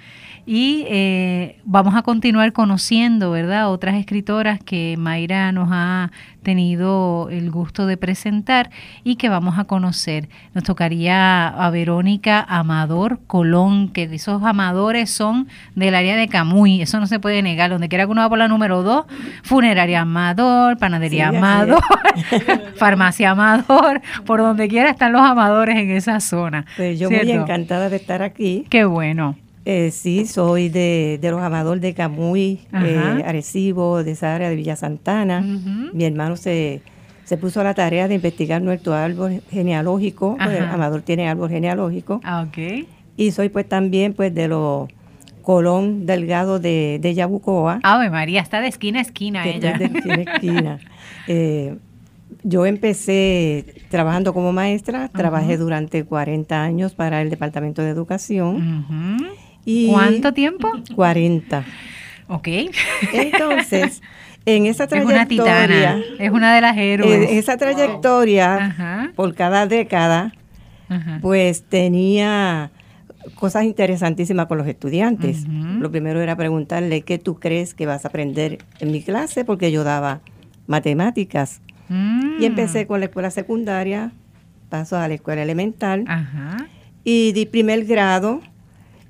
[0.48, 6.12] Y eh, vamos a continuar conociendo, ¿verdad?, otras escritoras que Mayra nos ha
[6.44, 8.70] tenido el gusto de presentar
[9.02, 10.28] y que vamos a conocer.
[10.54, 17.00] Nos tocaría a Verónica Amador Colón, que esos amadores son del área de Camuy, eso
[17.00, 17.70] no se puede negar.
[17.70, 19.06] Donde quiera que uno va por la número dos,
[19.42, 21.82] funeraria Amador, panadería Amador,
[22.76, 26.66] farmacia Amador, por donde quiera están los amadores en esa zona.
[26.76, 28.64] Pues yo muy encantada de estar aquí.
[28.70, 29.36] Qué bueno.
[29.64, 34.76] Eh, sí, soy de, los amadores de Camuy, eh, Arecibo, de esa área de Villa
[34.76, 35.40] Santana.
[35.92, 36.82] Mi hermano se,
[37.24, 40.36] se puso a la tarea de investigar nuestro árbol genealógico.
[40.36, 42.20] Pues, Amador tiene árbol genealógico.
[42.22, 42.86] Ah, ok.
[43.16, 44.88] Y soy pues también pues de los
[45.42, 47.78] Colón Delgado de, de Yabucoa.
[47.84, 49.78] Ave María, está de esquina a esquina ella.
[49.78, 50.78] De esquina a esquina.
[51.28, 51.76] Eh,
[52.44, 59.36] yo empecé trabajando como maestra, trabajé durante 40 años para el Departamento de Educación.
[59.90, 60.70] ¿Cuánto tiempo?
[60.94, 61.64] 40.
[62.28, 62.48] Ok.
[63.12, 64.02] Entonces,
[64.44, 65.22] en esa trayectoria...
[65.22, 67.28] Es una titana, es una de las héroes.
[67.28, 70.32] En esa trayectoria, por cada década,
[71.20, 72.70] pues tenía
[73.34, 75.46] cosas interesantísimas con los estudiantes.
[75.48, 79.72] Lo primero era preguntarle qué tú crees que vas a aprender en mi clase, porque
[79.72, 80.20] yo daba
[80.66, 81.60] matemáticas.
[81.88, 82.88] Y empecé mm.
[82.88, 84.12] con la escuela secundaria,
[84.68, 86.04] paso a la escuela elemental
[87.04, 88.40] y di primer grado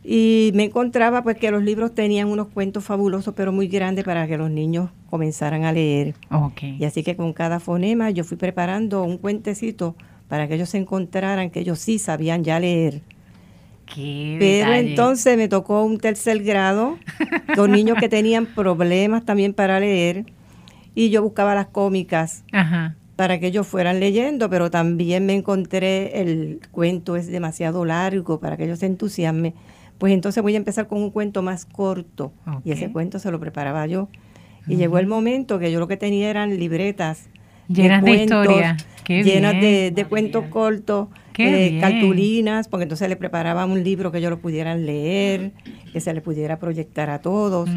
[0.05, 4.27] y me encontraba pues que los libros tenían unos cuentos fabulosos pero muy grandes para
[4.27, 6.15] que los niños comenzaran a leer.
[6.79, 9.97] Y así que con cada fonema yo fui preparando un cuentecito
[10.29, 13.03] para que ellos se encontraran que ellos sí sabían ya leer.
[13.95, 16.99] Pero entonces me tocó un tercer grado
[17.55, 20.27] con niños que tenían problemas también para leer
[20.95, 22.45] y yo buscaba las cómicas
[23.17, 28.57] para que ellos fueran leyendo, pero también me encontré el cuento es demasiado largo para
[28.57, 29.55] que ellos se entusiasmen.
[29.99, 32.33] Pues entonces voy a empezar con un cuento más corto.
[32.65, 34.09] Y ese cuento se lo preparaba yo.
[34.67, 37.29] Y llegó el momento que yo lo que tenía eran libretas
[37.69, 44.13] llenas de, historias, llenas de, cuentos cortos, eh, cartulinas, porque entonces le preparaba un libro
[44.13, 45.53] que ellos lo pudieran leer,
[45.93, 47.69] que se le pudiera proyectar a todos.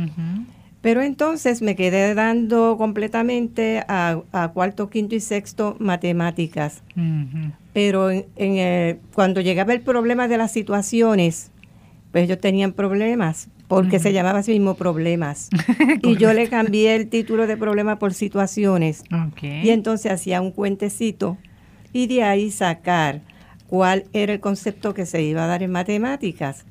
[0.82, 6.84] Pero entonces me quedé dando completamente a, cuarto, quinto y sexto matemáticas.
[7.74, 11.52] Pero en, cuando llegaba el problema de las situaciones,
[12.12, 15.50] pues ellos tenían problemas, porque se llamaba así mismo problemas.
[16.02, 19.04] y yo le cambié el título de problema por situaciones.
[19.42, 21.38] Y entonces hacía un cuentecito
[21.94, 23.22] y de ahí sacar
[23.70, 26.66] cuál era el concepto que se iba a dar en matemáticas.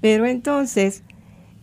[0.00, 1.02] Pero entonces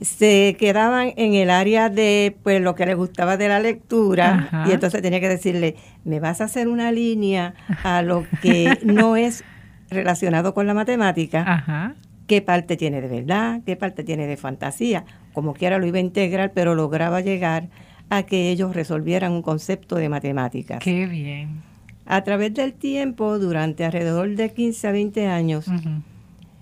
[0.02, 4.72] se quedaban en el área de pues lo que les gustaba de la lectura y
[4.72, 9.44] entonces tenía que decirle, me vas a hacer una línea a lo que no es
[9.90, 11.44] relacionado con la matemática.
[11.48, 11.96] Ajá
[12.28, 15.06] qué parte tiene de verdad, qué parte tiene de fantasía.
[15.34, 17.70] Como quiera lo iba a integrar, pero lograba llegar
[18.10, 20.80] a que ellos resolvieran un concepto de matemáticas.
[20.84, 21.63] Qué bien.
[22.08, 25.65] A través del tiempo, durante alrededor de 15 a 20 años,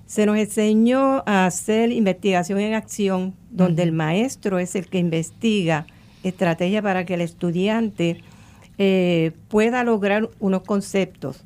[0.05, 5.85] se nos enseñó a hacer investigación en acción, donde el maestro es el que investiga
[6.23, 8.21] estrategia para que el estudiante
[8.77, 11.43] eh, pueda lograr unos conceptos.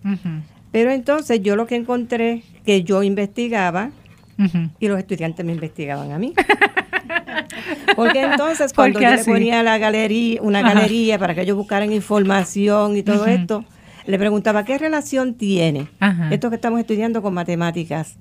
[0.72, 3.92] Pero entonces yo lo que encontré que yo investigaba
[4.80, 6.34] y los estudiantes me investigaban a mí.
[7.96, 12.96] Porque entonces cuando yo le ponía la galería, una galería para que ellos buscaran información
[12.96, 13.66] y todo esto,
[14.06, 15.88] le preguntaba qué relación tiene
[16.32, 18.18] esto que estamos estudiando con matemáticas.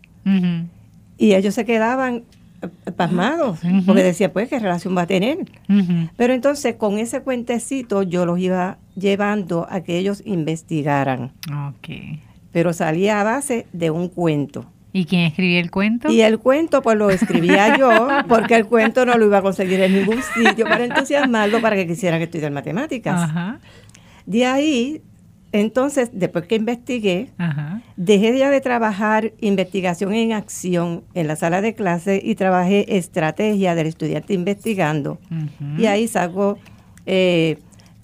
[1.17, 2.23] Y ellos se quedaban
[2.63, 5.39] eh, pasmados, porque decía, pues, ¿qué relación va a tener?
[6.17, 11.33] Pero entonces, con ese cuentecito, yo los iba llevando a que ellos investigaran.
[12.53, 14.67] Pero salía a base de un cuento.
[14.93, 16.11] ¿Y quién escribía el cuento?
[16.11, 19.81] Y el cuento pues lo escribía yo, porque el cuento no lo iba a conseguir
[19.81, 23.31] en ningún sitio para entusiasmarlo para que quisieran estudiar matemáticas.
[24.27, 25.03] De ahí,
[25.53, 27.31] entonces, después que investigué,
[27.97, 33.75] dejé ya de trabajar investigación en acción en la sala de clase y trabajé estrategia
[33.75, 35.19] del estudiante investigando.
[35.79, 36.59] Y ahí saco
[37.07, 37.59] eh,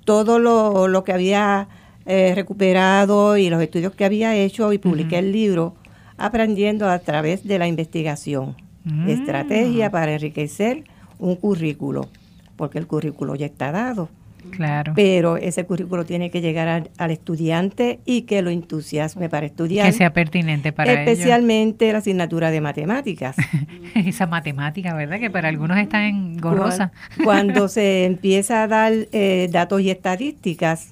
[0.05, 1.69] todo lo, que había
[2.07, 5.75] eh, recuperado y los estudios que había hecho y publiqué el libro
[6.17, 8.57] aprendiendo a través de la investigación.
[8.85, 9.09] Mm.
[9.09, 10.85] Estrategia para enriquecer
[11.19, 12.09] un currículo,
[12.57, 14.09] porque el currículo ya está dado.
[14.57, 14.93] Claro.
[14.95, 19.87] Pero ese currículo tiene que llegar al, al estudiante y que lo entusiasme para estudiar.
[19.87, 21.09] Que sea pertinente para ellos.
[21.13, 23.37] Especialmente la asignatura de matemáticas.
[23.95, 25.19] Esa matemática, ¿verdad?
[25.19, 26.93] Que para algunos está engorrosa.
[27.17, 30.91] Cuan- Cuando se empieza a dar eh, datos y estadísticas,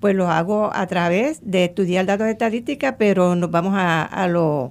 [0.00, 4.28] pues lo hago a través de estudiar datos de estadística, pero nos vamos a, a
[4.28, 4.70] los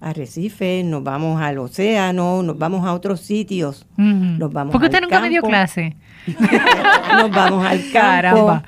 [0.00, 4.02] arrecifes, nos vamos al océano, nos vamos a otros sitios, Ujú.
[4.04, 5.50] Nos vamos ¿Por qué usted al nunca me dio campo.
[5.50, 5.96] clase?
[7.12, 8.62] nos vamos al campo,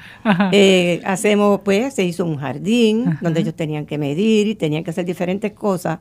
[0.52, 3.18] eh, hacemos, pues, se hizo un jardín Ajá.
[3.20, 5.98] donde ellos tenían que medir y tenían que hacer diferentes cosas,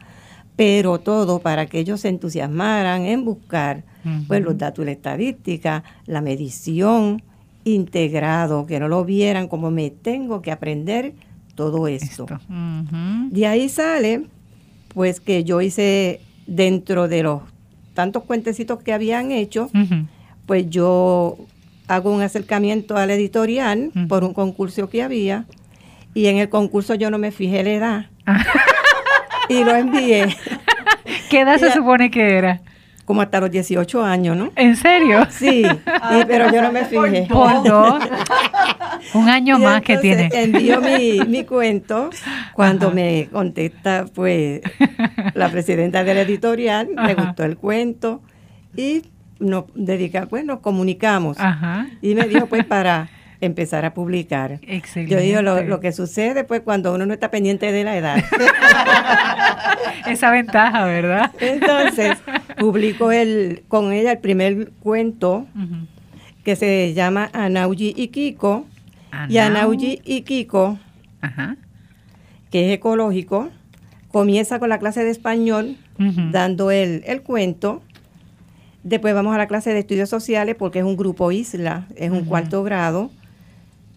[0.56, 3.84] pero todo para que ellos se entusiasmaran en buscar,
[4.28, 7.22] pues, los datos y la estadística, la medición
[7.64, 11.14] integrado, que no lo vieran como me tengo que aprender
[11.56, 12.26] todo esto.
[13.30, 14.26] De ahí sale,
[14.94, 17.42] pues, que yo hice dentro de los
[17.94, 19.70] tantos cuentecitos que habían hecho.
[20.46, 21.38] Pues yo
[21.88, 25.46] hago un acercamiento a la editorial por un concurso que había
[26.14, 28.06] y en el concurso yo no me fijé la edad
[29.50, 30.36] y lo envié
[31.30, 32.62] ¿Qué edad se supone que era?
[33.06, 34.52] como hasta los 18 años, ¿no?
[34.56, 35.28] ¿En serio?
[35.30, 37.28] Sí, y- pero yo no me fijé.
[37.30, 38.02] Por dos.
[39.14, 40.30] Un año Y más que tiene.
[40.32, 42.10] entonces Envío mi, mi cuento
[42.54, 42.96] cuando Ajá.
[42.96, 44.62] me contesta pues
[45.34, 47.14] la presidenta de la editorial, Ajá.
[47.16, 48.22] gustó el cuento
[48.78, 49.02] y
[49.40, 51.38] nos dedica, pues nos comunicamos.
[51.40, 51.88] Ajá.
[52.02, 53.10] Y me dijo pues para
[53.42, 54.60] empezar a publicar.
[54.62, 55.14] Excelente.
[55.14, 58.24] Yo digo, lo, lo que sucede pues cuando uno no está pendiente de la edad.
[60.08, 61.32] Esa ventaja, ¿verdad?
[61.40, 62.18] Entonces,
[62.58, 65.46] publico el, con ella el primer cuento
[66.44, 68.66] que se llama Anauji y Kiko.
[69.30, 70.78] Y Anauji y Kiko,
[71.22, 71.56] Ajá.
[72.52, 73.50] que es ecológico,
[74.10, 75.78] comienza con la clase de español,
[76.32, 77.82] dando el, el cuento.
[78.84, 82.26] Después vamos a la clase de estudios sociales porque es un grupo isla, es un
[82.26, 83.12] cuarto grado,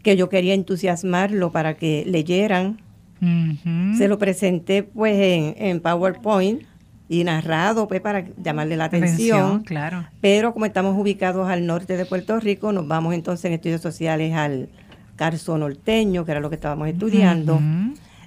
[0.02, 2.78] que yo quería entusiasmarlo para que leyeran.
[3.96, 6.62] Se lo presenté pues en, en PowerPoint
[7.08, 9.62] y narrado pues para llamarle la atención.
[9.64, 10.06] claro.
[10.20, 14.34] Pero como estamos ubicados al norte de Puerto Rico, nos vamos entonces en estudios sociales
[14.34, 14.68] al
[15.16, 17.58] Carso Norteño, que era lo que estábamos estudiando.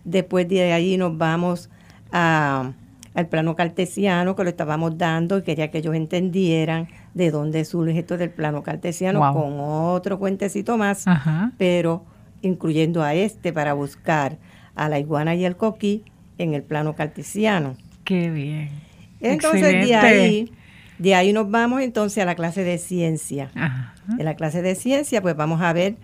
[0.03, 1.69] Después de ahí nos vamos
[2.11, 2.71] a-
[3.15, 7.99] al plano cartesiano, que lo estábamos dando y quería que ellos entendieran de dónde surge
[7.99, 9.33] esto del plano cartesiano Wow.
[9.33, 11.51] con otro cuentecito más, Ajá.
[11.57, 12.03] pero
[12.41, 14.37] incluyendo a este para buscar
[14.75, 16.03] a la iguana y el coquí
[16.37, 17.75] en el plano cartesiano.
[18.05, 18.69] Qué bien.
[19.19, 20.51] Entonces de ahí,
[20.97, 23.49] de ahí nos vamos entonces a la clase de ciencia.
[23.55, 23.93] Ajá.
[24.17, 25.95] En la clase de ciencia, pues vamos a ver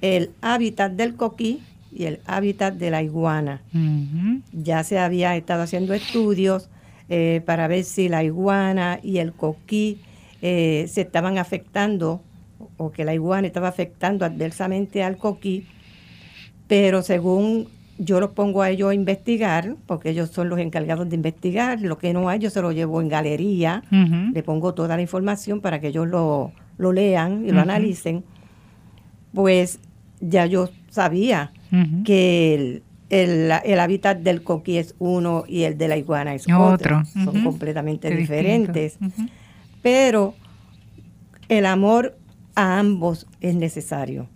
[0.00, 1.62] el hábitat del coquí
[1.94, 3.62] y el hábitat de la iguana.
[4.52, 6.68] Ya se había estado haciendo estudios
[7.08, 9.98] eh, para ver si la iguana y el coquí
[10.42, 12.20] eh, se estaban afectando
[12.76, 15.66] o que la iguana estaba afectando adversamente al coquí,
[16.66, 17.68] pero según
[17.98, 21.98] yo los pongo a ellos a investigar, porque ellos son los encargados de investigar, lo
[21.98, 23.84] que no hay yo se lo llevo en galería,
[24.32, 28.24] le pongo toda la información para que ellos lo, lo lean y lo analicen,
[29.32, 29.78] pues
[30.20, 31.52] ya yo sabía
[32.04, 36.44] Que el, el, el hábitat del coquí es uno y el de la iguana es
[36.44, 36.98] Otro.
[36.98, 37.02] otro.
[37.24, 38.98] Son completamente Qué diferentes.
[39.82, 40.34] Pero
[41.48, 42.16] el amor
[42.54, 44.28] a ambos es necesario.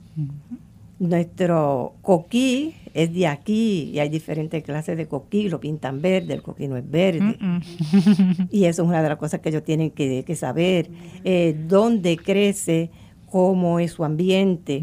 [0.98, 5.48] Nuestro coquí es de aquí y hay diferentes clases de coquí.
[5.48, 7.36] Lo pintan verde, el coquí no es verde.
[7.40, 8.48] Mm, mm.
[8.50, 10.90] Y eso es una de las cosas que ellos tienen que, que saber.
[11.22, 12.90] Eh, dónde crece,
[13.30, 14.82] cómo es su ambiente.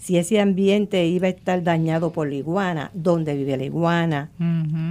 [0.00, 4.30] Si ese ambiente iba a estar dañado por la iguana, dónde vive la iguana,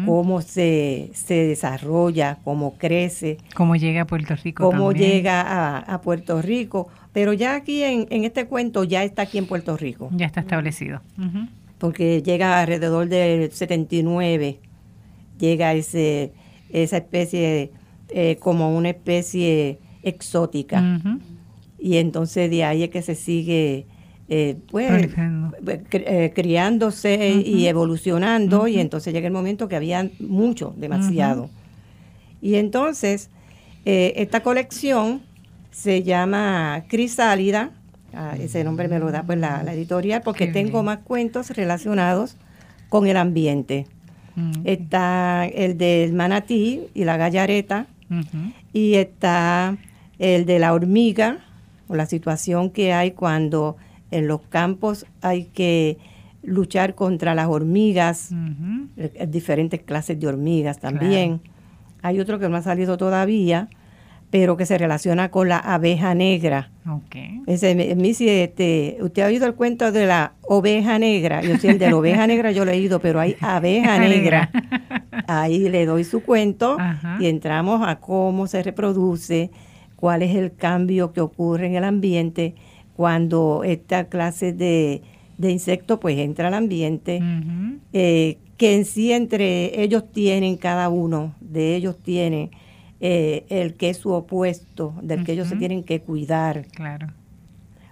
[0.06, 5.12] cómo se, se desarrolla, cómo crece, Cómo llega a Puerto Rico cómo también.
[5.12, 6.90] llega a, a Puerto Rico.
[7.12, 10.42] Pero ya aquí en, en este cuento ya está aquí en Puerto Rico, Ya está
[10.42, 11.02] establecido.
[11.80, 14.60] Porque llega alrededor del 79,
[15.40, 16.34] llega ese,
[16.70, 17.72] esa especie
[18.10, 21.02] eh, como una especie exótica.
[21.80, 23.88] Y entonces de ahí es que se sigue
[24.30, 30.74] eh, pues, eh, eh, criándose y evolucionando y entonces llega el momento que había mucho,
[30.78, 31.50] demasiado.
[32.42, 33.30] Y entonces
[33.86, 35.22] eh, esta colección
[35.72, 37.72] se llama Crisálida,
[38.14, 40.86] ah, ese nombre me lo da pues la, la editorial porque Qué tengo bien.
[40.86, 42.38] más cuentos relacionados
[42.90, 43.88] con el ambiente.
[44.36, 44.52] Mm.
[44.64, 47.88] Está el del manatí y la gallareta,
[48.74, 49.78] y está
[50.18, 51.40] el de la hormiga,
[51.88, 53.76] o la situación que hay cuando
[54.12, 55.98] en los campos hay que
[56.44, 58.32] luchar contra las hormigas,
[58.98, 61.42] eh, diferentes clases de hormigas también.
[62.02, 63.70] Hay otro que no ha salido todavía,
[64.32, 66.72] pero que se relaciona con la abeja negra.
[66.88, 67.42] Okay.
[67.48, 67.72] Ese,
[68.44, 71.42] este, ¿Usted ha oído el cuento de la oveja negra?
[71.42, 74.50] Yo sí, el de la oveja negra yo lo he oído, pero hay abeja negra.
[75.28, 76.78] Ahí le doy su cuento
[77.20, 79.52] y entramos a cómo se reproduce,
[79.96, 82.56] cuál es el cambio que ocurre en el ambiente
[83.00, 85.02] cuando esta clase de,
[85.38, 87.22] de insectos pues entra al ambiente,
[87.94, 92.52] eh, que en sí entre ellos tienen, cada uno de ellos tiene
[93.00, 96.66] eh, el que es su opuesto, del que ellos se tienen que cuidar.
[96.74, 97.08] Claro.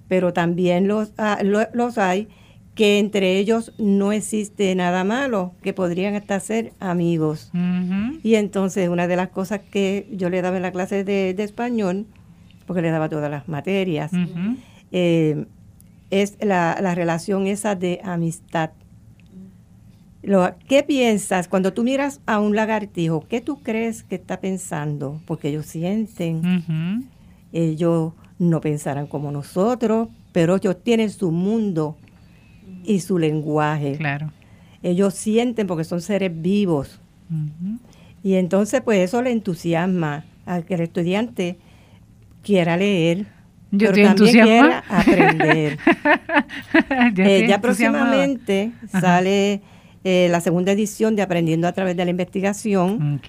[0.09, 2.27] Pero también los, ah, los hay
[2.75, 7.49] que entre ellos no existe nada malo, que podrían hasta ser amigos.
[8.23, 12.07] Y entonces una de las cosas que yo le daba en la clase de, español,
[12.65, 14.11] porque le daba todas las materias,
[14.91, 15.45] eh,
[16.09, 18.71] es la, la, relación esa de amistad.
[20.23, 23.25] Lo, ¿Qué piensas cuando tú miras a un lagartijo?
[23.27, 25.21] ¿Qué tú crees que está pensando?
[25.25, 27.09] Porque ellos sienten,
[27.51, 31.97] ellos no pensarán como nosotros, pero ellos tienen su mundo
[32.83, 33.97] y su lenguaje.
[33.97, 34.31] Claro.
[34.83, 36.99] Ellos sienten porque son seres vivos.
[38.23, 41.57] Y entonces, pues eso le entusiasma a que el estudiante
[42.41, 43.27] quiera leer,
[43.71, 45.77] Yo pero también quiera aprender.
[47.17, 49.61] eh, ya próximamente sale
[50.03, 53.19] eh, la segunda edición de Aprendiendo a través de la investigación,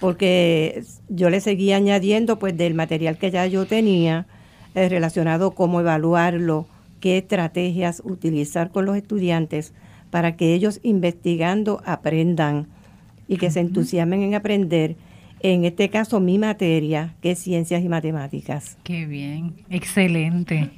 [0.00, 4.26] porque yo le seguí añadiendo pues del material que ya yo tenía
[4.74, 6.66] eh, relacionado cómo evaluarlo,
[6.98, 9.72] qué estrategias utilizar con los estudiantes
[10.10, 12.66] para que ellos investigando aprendan
[13.28, 14.96] y que se entusiasmen en aprender.
[15.44, 18.78] En este caso, mi materia, que es ciencias y matemáticas.
[18.82, 20.70] Qué bien, excelente.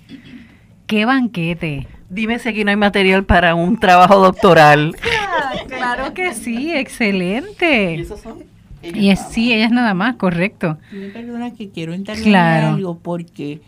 [0.89, 1.87] ¡Qué banquete!
[2.11, 4.97] Dime si aquí no hay material para un trabajo doctoral.
[5.69, 7.95] claro que sí, excelente.
[7.95, 8.39] ¿Y esos son?
[8.83, 10.79] Y es, sí, ellas nada más, correcto.
[10.91, 13.61] Me perdona que quiero intervenir algo porque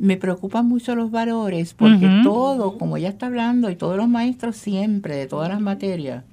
[0.00, 4.56] me preocupan mucho los valores porque todo, como ella está hablando, y todos los maestros
[4.56, 6.24] siempre, de todas las materias,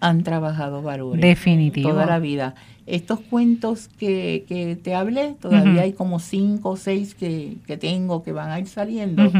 [0.00, 1.20] han trabajado valores.
[1.20, 1.90] Definitivo.
[1.90, 2.54] Toda la vida.
[2.88, 8.22] Estos cuentos que, que te hablé, todavía hay como cinco o seis que, que, tengo
[8.22, 9.30] que van a ir saliendo.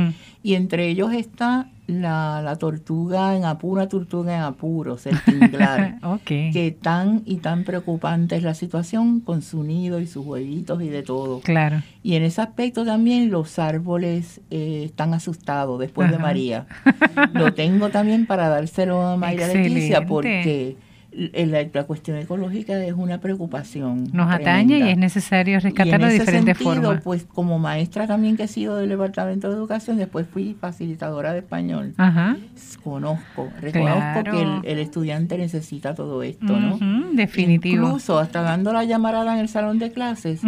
[0.43, 5.99] Y entre ellos está la, la tortuga en apuro, tortuga en apuros, el tinglar.
[6.27, 10.89] Que tan y tan preocupante es la situación con su nido y sus huevitos y
[10.89, 11.41] de todo.
[11.41, 11.83] Claro.
[12.03, 16.67] Y en ese aspecto también los árboles eh, están asustados después de María.
[17.33, 20.77] Lo tengo también para dárselo a María Leticia porque
[21.13, 24.09] la, cuestión ecológica es una preocupación.
[24.13, 27.03] Nos atañe y es necesario rescatarlo de diferentes formas.
[27.03, 31.41] Pues como maestra también que he sido del Departamento de Educación, después fui facilitadora de
[31.41, 31.95] español.
[32.83, 36.79] Conozco, reconozco que el, estudiante necesita todo esto, ¿no?
[37.13, 37.87] Definitivo.
[37.87, 40.43] Incluso hasta dando la llamarada en el salón de clases,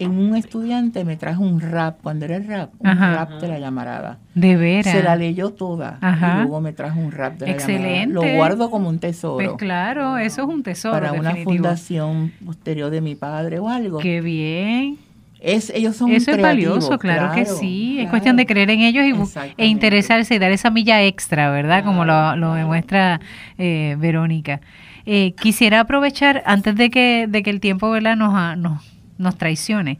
[0.00, 3.58] en un estudiante me trajo un rap, cuando era el rap, un rap de la
[3.58, 4.18] llamarada.
[4.34, 4.92] De veras.
[4.92, 8.14] Se la leyó toda y luego me trajo un rap de la Excelente.
[8.14, 9.36] Lo guardo como un tesoro.
[9.36, 10.94] Pues claro, eso es un tesoro.
[10.94, 13.98] Para una fundación posterior de mi padre o algo.
[13.98, 14.98] Qué bien.
[15.38, 17.98] Es, ellos son Eso es valioso, claro, que sí.
[18.00, 21.84] Es cuestión de creer en ellos y, e interesarse y dar esa milla extra, ¿verdad?
[21.84, 23.20] Como lo, lo demuestra
[23.58, 24.60] eh, Verónica.
[25.04, 28.16] Eh, quisiera aprovechar, antes de que, de que el tiempo ¿verdad?
[28.16, 28.82] Nos, nos
[29.20, 29.98] nos traicione,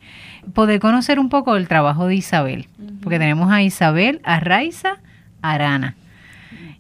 [0.54, 2.66] poder conocer un poco el trabajo de Isabel,
[3.02, 4.98] porque tenemos a Isabel Arraiza
[5.42, 5.96] Arana.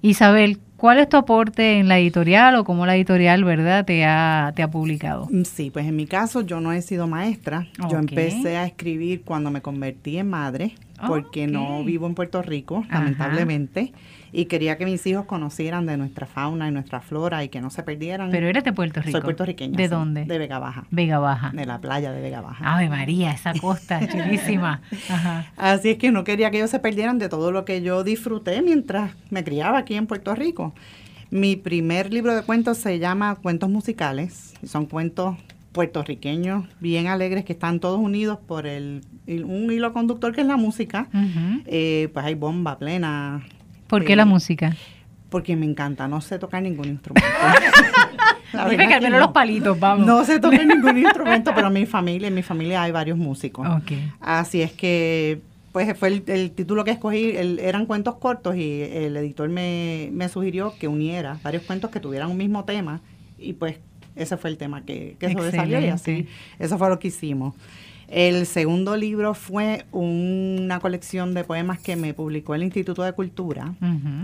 [0.02, 4.52] Isabel, ¿cuál es tu aporte en la editorial o cómo la editorial, verdad, te ha,
[4.56, 5.28] te ha publicado?
[5.30, 7.68] Mm, sí, pues en mi caso yo no he sido maestra.
[7.90, 10.74] Yo empecé a escribir cuando me convertí en madre,
[11.06, 13.92] porque no vivo en Puerto Rico, lamentablemente
[14.32, 17.70] y quería que mis hijos conocieran de nuestra fauna y nuestra flora y que no
[17.70, 18.30] se perdieran.
[18.30, 19.12] Pero eres de Puerto Rico.
[19.12, 19.76] Soy puertorriqueña.
[19.76, 20.24] ¿De dónde?
[20.24, 20.84] De Vega Baja.
[20.90, 21.50] Vega Baja.
[21.50, 22.62] De la playa de Vega Baja.
[22.76, 24.82] Ay, María, esa costa chulísima.
[25.56, 28.62] Así es que no quería que ellos se perdieran de todo lo que yo disfruté
[28.62, 30.74] mientras me criaba aquí en Puerto Rico.
[31.30, 34.54] Mi primer libro de cuentos se llama Cuentos Musicales.
[34.64, 35.36] Son cuentos
[35.72, 40.56] puertorriqueños bien alegres que están todos unidos por el, un hilo conductor que es la
[40.56, 41.08] música.
[41.66, 43.42] Eh, pues hay bomba plena,
[43.90, 44.76] ¿Por qué la música?
[45.30, 47.28] Porque me encanta, no sé tocar ningún instrumento.
[48.70, 50.06] Dime que al menos los palitos, vamos.
[50.06, 53.66] No sé tocar ningún instrumento, pero en mi familia, en mi familia hay varios músicos.
[53.82, 54.12] Okay.
[54.20, 55.40] Así es que,
[55.72, 60.86] pues fue el, título que escogí, eran cuentos cortos y el editor me, sugirió que
[60.86, 63.00] uniera varios cuentos que tuvieran un mismo tema
[63.38, 63.78] y pues
[64.16, 66.26] ese fue el tema que, que sobresalió y así,
[66.58, 67.54] eso fue lo que hicimos.
[68.10, 73.74] El segundo libro fue una colección de poemas que me publicó el Instituto de Cultura,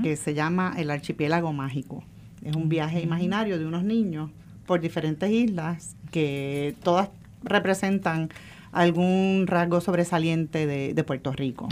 [0.03, 2.03] que se llama El Archipiélago Mágico.
[2.45, 4.31] Es un viaje imaginario de unos niños
[4.67, 7.11] por diferentes islas que todas
[7.45, 8.29] representan
[8.73, 11.69] algún rasgo sobresaliente de, Puerto Rico.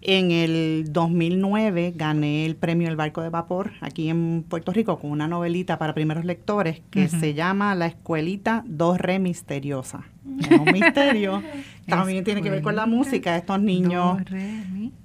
[0.00, 5.10] En el 2009 gané el premio El Barco de Vapor aquí en Puerto Rico con
[5.10, 10.04] una novelita para primeros lectores que se llama La Escuelita Dos Re Misteriosa.
[10.40, 11.42] Es un misterio.
[11.86, 13.36] También tiene que ver con la música.
[13.36, 14.18] Estos niños...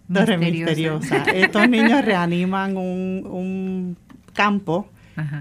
[0.07, 1.23] Dos Re, Misteriosa.
[1.23, 3.97] Estos niños reaniman un, un
[4.33, 4.89] campo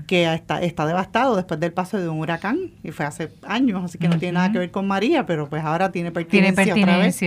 [0.06, 3.98] que está, está devastado después del paso de un huracán y fue hace años, así
[3.98, 7.20] que no tiene nada que ver con María, pero pues ahora tiene pertinencia, otra vez.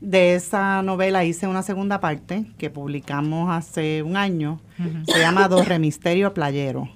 [0.00, 4.60] De esa novela hice una segunda parte que publicamos hace un año,
[5.06, 6.88] se llama Dos Remisterio Playero.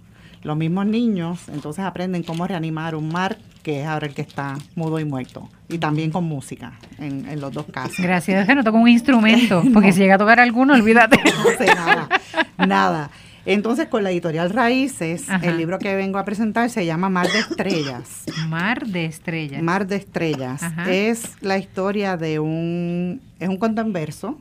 [0.43, 4.57] Los mismos niños entonces aprenden cómo reanimar un mar que es ahora el que está
[4.75, 5.49] mudo y muerto.
[5.69, 7.99] Y también con música, en, los dos casos.
[7.99, 11.17] Gracias, que no toco un instrumento, porque si llega a tocar alguno, olvídate.
[11.45, 12.09] no sé nada,
[12.59, 13.11] nada.
[13.45, 17.41] Entonces, con la editorial Raíces, el libro que vengo a presentar se llama Mar de
[17.41, 18.25] Estrellas.
[18.49, 19.63] Mar de Estrellas.
[19.63, 20.63] Mar de Estrellas.
[20.89, 24.39] Es la historia de un, es un cuento en verso.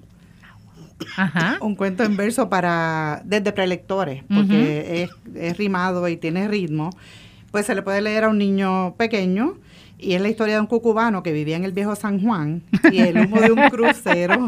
[1.17, 1.57] Ajá.
[1.61, 6.91] Un cuento en verso para, desde prelectores, porque es, es rimado y tiene ritmo.
[7.49, 9.55] Pues se le puede leer a un niño pequeño
[9.97, 12.99] y es la historia de un cucubano que vivía en el viejo San Juan y
[12.99, 14.47] el humo de un crucero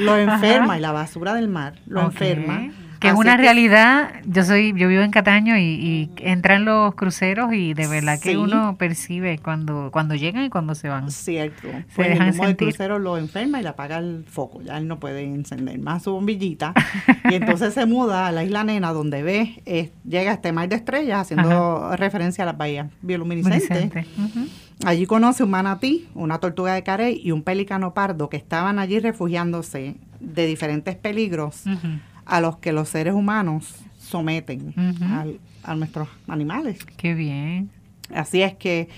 [0.00, 4.10] lo enferma y la basura del mar lo enferma que es una realidad.
[4.26, 8.76] Yo soy, yo vivo en Cataño y, entran los cruceros y de verdad que uno
[8.76, 11.10] percibe cuando cuando llegan y cuando se van.
[11.10, 11.68] Cierto.
[11.68, 14.62] Se pues dejan el crucero lo enferma y le apaga el foco.
[14.62, 16.74] Ya él no puede encender más su bombillita
[17.30, 20.76] y entonces se muda a la isla Nena donde ve eh, llega este mar de
[20.76, 24.06] estrellas haciendo referencia a las bahías bioluminiscentes.
[24.84, 29.00] Allí conoce un manatí, una tortuga de carey y un pelícano pardo que estaban allí
[29.00, 31.64] refugiándose de diferentes peligros
[32.28, 34.74] a los que los seres humanos someten
[35.64, 36.78] a nuestros animales.
[36.96, 37.70] Qué bien.
[38.14, 38.88] Así es que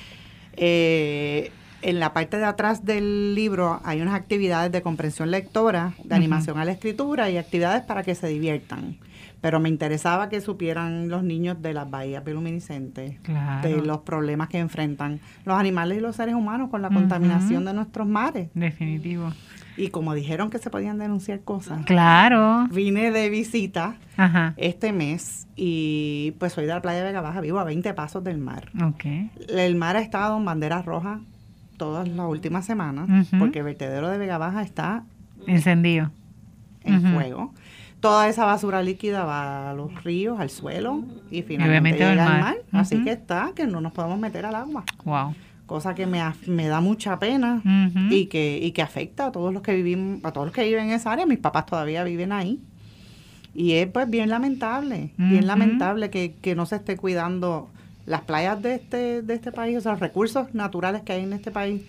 [0.57, 1.51] eh,
[1.83, 6.59] en la parte de atrás del libro hay unas actividades de comprensión lectora, de animación
[6.59, 8.99] a la escritura y actividades para que se diviertan.
[9.41, 13.17] Pero me interesaba que supieran los niños de las bahías bioluminiscentes,
[13.63, 17.73] de los problemas que enfrentan los animales y los seres humanos con la contaminación de
[17.73, 18.51] nuestros mares.
[18.53, 19.33] Definitivo.
[19.77, 21.85] Y como dijeron que se podían denunciar cosas.
[21.87, 22.67] Claro.
[22.71, 23.97] Vine de visita
[24.57, 28.23] este mes y pues soy de la playa de Vega Baja, vivo a 20 pasos
[28.23, 28.71] del mar.
[28.93, 29.31] Okay.
[29.49, 31.21] El mar ha estado en bandera roja
[31.77, 35.05] todas las últimas semanas porque el vertedero de Vega Baja está
[35.47, 36.11] encendido.
[36.83, 37.55] En fuego.
[38.01, 42.57] Toda esa basura líquida va a los ríos, al suelo y finalmente llega al mar.
[42.73, 44.85] Así que está, que no nos podemos meter al agua.
[45.05, 45.35] Wow
[45.71, 47.63] cosa que me, me da mucha pena
[48.11, 50.87] y, que, y que afecta a todos los que vivimos, a todos los que viven
[50.87, 51.27] en esa área.
[51.27, 52.59] Mis papás todavía viven ahí.
[53.55, 57.71] Y es pues bien lamentable, bien lamentable que, no se esté cuidando
[58.05, 61.33] las playas de este, de este país, o sea, los recursos naturales que hay en
[61.33, 61.83] este país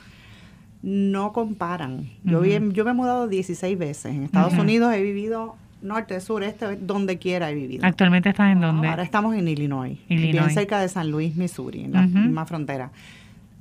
[0.83, 2.07] no comparan.
[2.23, 4.13] Yo, yo me he mudado 16 veces.
[4.13, 7.83] En Estados Unidos he vivido norte, sur, este, donde quiera he vivido.
[7.83, 8.87] ¿Actualmente estás en dónde?
[8.87, 12.91] Ahora estamos en Illinois, bien cerca de San Luis, Missouri, en la misma frontera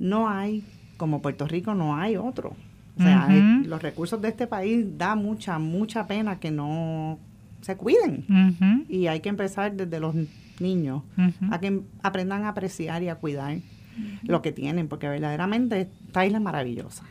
[0.01, 0.63] no hay,
[0.97, 2.55] como Puerto Rico, no hay otro.
[2.97, 3.27] O sea,
[3.65, 7.17] los recursos de este país da mucha, mucha pena que no
[7.61, 8.25] se cuiden.
[8.89, 10.13] Y hay que empezar desde los
[10.59, 11.03] niños
[11.49, 13.57] a que aprendan a apreciar y a cuidar
[14.23, 17.03] lo que tienen, porque verdaderamente esta isla es maravillosa.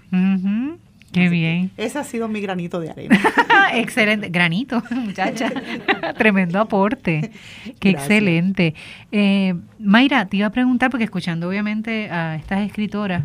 [1.12, 1.70] Qué bien.
[1.76, 3.18] ese ha sido mi granito de arena.
[3.74, 4.28] excelente.
[4.28, 5.50] Granito, muchacha.
[6.18, 7.30] Tremendo aporte.
[7.78, 8.74] Qué excelente.
[9.10, 13.24] Eh, Mayra, te iba a preguntar, porque escuchando obviamente a estas escritoras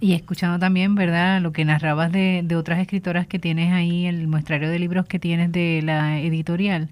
[0.00, 4.28] y escuchando también, ¿verdad?, lo que narrabas de, de otras escritoras que tienes ahí, el
[4.28, 6.90] muestrario de libros que tienes de la editorial,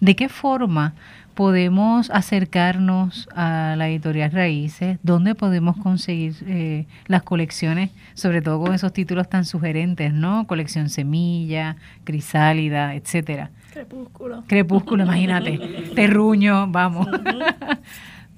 [0.00, 0.94] ¿de qué forma
[1.34, 4.98] podemos acercarnos a la editorial Raíces?
[5.02, 10.46] ¿Dónde podemos conseguir eh, las colecciones, sobre todo con esos títulos tan sugerentes, ¿no?
[10.46, 13.50] Colección Semilla, Crisálida, etcétera.
[13.72, 14.44] Crepúsculo.
[14.46, 15.58] Crepúsculo, imagínate.
[15.94, 17.06] Terruño, vamos.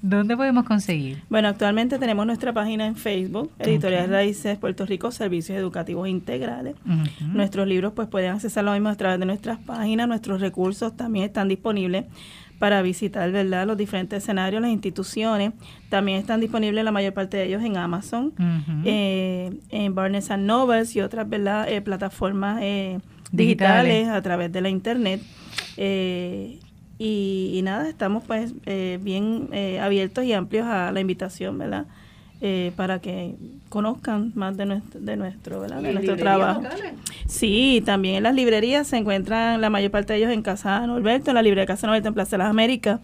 [0.03, 1.23] ¿Dónde podemos conseguir?
[1.29, 6.75] Bueno, actualmente tenemos nuestra página en Facebook, Editorial Raíces Puerto Rico Servicios Educativos Integrales.
[7.21, 11.23] Nuestros libros pues pueden accesar lo mismo a través de nuestras páginas, nuestros recursos también
[11.23, 12.03] están disponibles
[12.59, 13.65] para visitar ¿verdad?
[13.65, 15.53] los diferentes escenarios, las instituciones.
[15.87, 18.33] También están disponibles la mayor parte de ellos en Amazon,
[18.83, 21.69] eh, en Barnes and Nobles y otras ¿verdad?
[21.69, 22.99] Eh, plataformas eh,
[23.31, 24.09] digitales.
[24.09, 25.21] a través de la Internet.
[26.99, 28.53] Y, nada, estamos pues
[29.01, 29.49] bien
[29.81, 31.85] abiertos y amplios a la invitación, ¿verdad?
[32.45, 33.35] eh, para que
[33.69, 35.81] conozcan más de nuestro, de nuestro, ¿verdad?
[35.81, 36.61] De nuestro trabajo.
[37.25, 41.31] Sí, también en las librerías se encuentran la mayor parte de ellos en Casa Norberto,
[41.31, 42.99] en la librería Casa Norberto en Plaza de las Américas,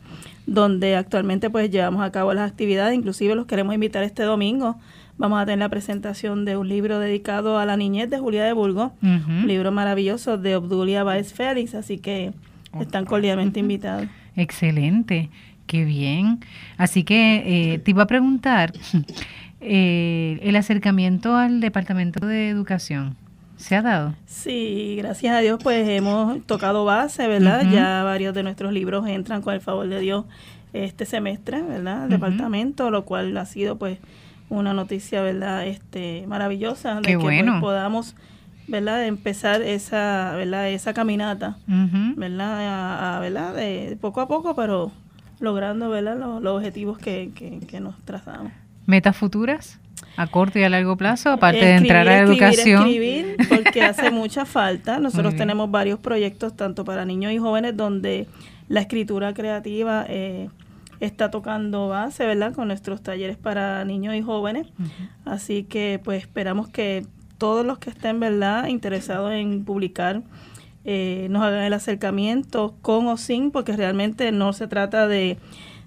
[0.46, 4.76] donde actualmente pues llevamos a cabo las actividades, inclusive los queremos invitar este domingo.
[5.18, 8.52] Vamos a tener la presentación de un libro dedicado a la niñez de Julia de
[8.52, 12.34] Burgos, un libro maravilloso de Obdulia Baez Félix, así que
[12.80, 14.08] están cordialmente invitados.
[14.36, 15.30] Excelente.
[15.70, 16.40] Qué bien.
[16.78, 18.74] Así que eh, te iba a preguntar,
[19.62, 23.16] eh, el acercamiento al Departamento de Educación,
[23.58, 24.16] ¿se ha dado?
[24.26, 27.70] Sí, gracias a Dios pues hemos tocado base, ¿verdad?
[27.72, 30.26] Ya varios de nuestros libros entran con el favor de Dios
[30.74, 32.04] este semestre, ¿verdad?
[32.04, 34.00] Al departamento, lo cual ha sido pues
[34.50, 35.68] una noticia, ¿verdad?
[35.68, 38.16] Este maravillosa de que pues, podamos
[38.70, 39.06] ¿verdad?
[39.06, 40.70] empezar esa, ¿verdad?
[40.70, 43.16] Esa caminata, ¿verdad?
[43.16, 43.56] A, ¿verdad?
[43.56, 44.92] De poco a poco, pero
[45.40, 46.18] logrando ¿verdad?
[46.18, 47.32] Los, objetivos que,
[47.68, 48.52] que, nos trazamos.
[48.86, 49.80] ¿Metas futuras?
[50.16, 52.88] a corto y a largo plazo, aparte de entrar a la educación.
[52.88, 55.00] Escribir, porque hace mucha falta.
[55.00, 58.28] Nosotros tenemos varios proyectos, tanto para niños y jóvenes, donde
[58.68, 60.50] la escritura creativa eh,
[61.00, 62.54] está tocando base, ¿verdad?
[62.54, 64.68] Con nuestros talleres para niños y jóvenes.
[65.26, 67.06] Así que, pues, esperamos que
[67.40, 70.22] todos los que estén, ¿verdad?, interesados en publicar
[70.86, 75.38] eh, nos hagan el acercamiento con o sin, porque realmente no se trata de,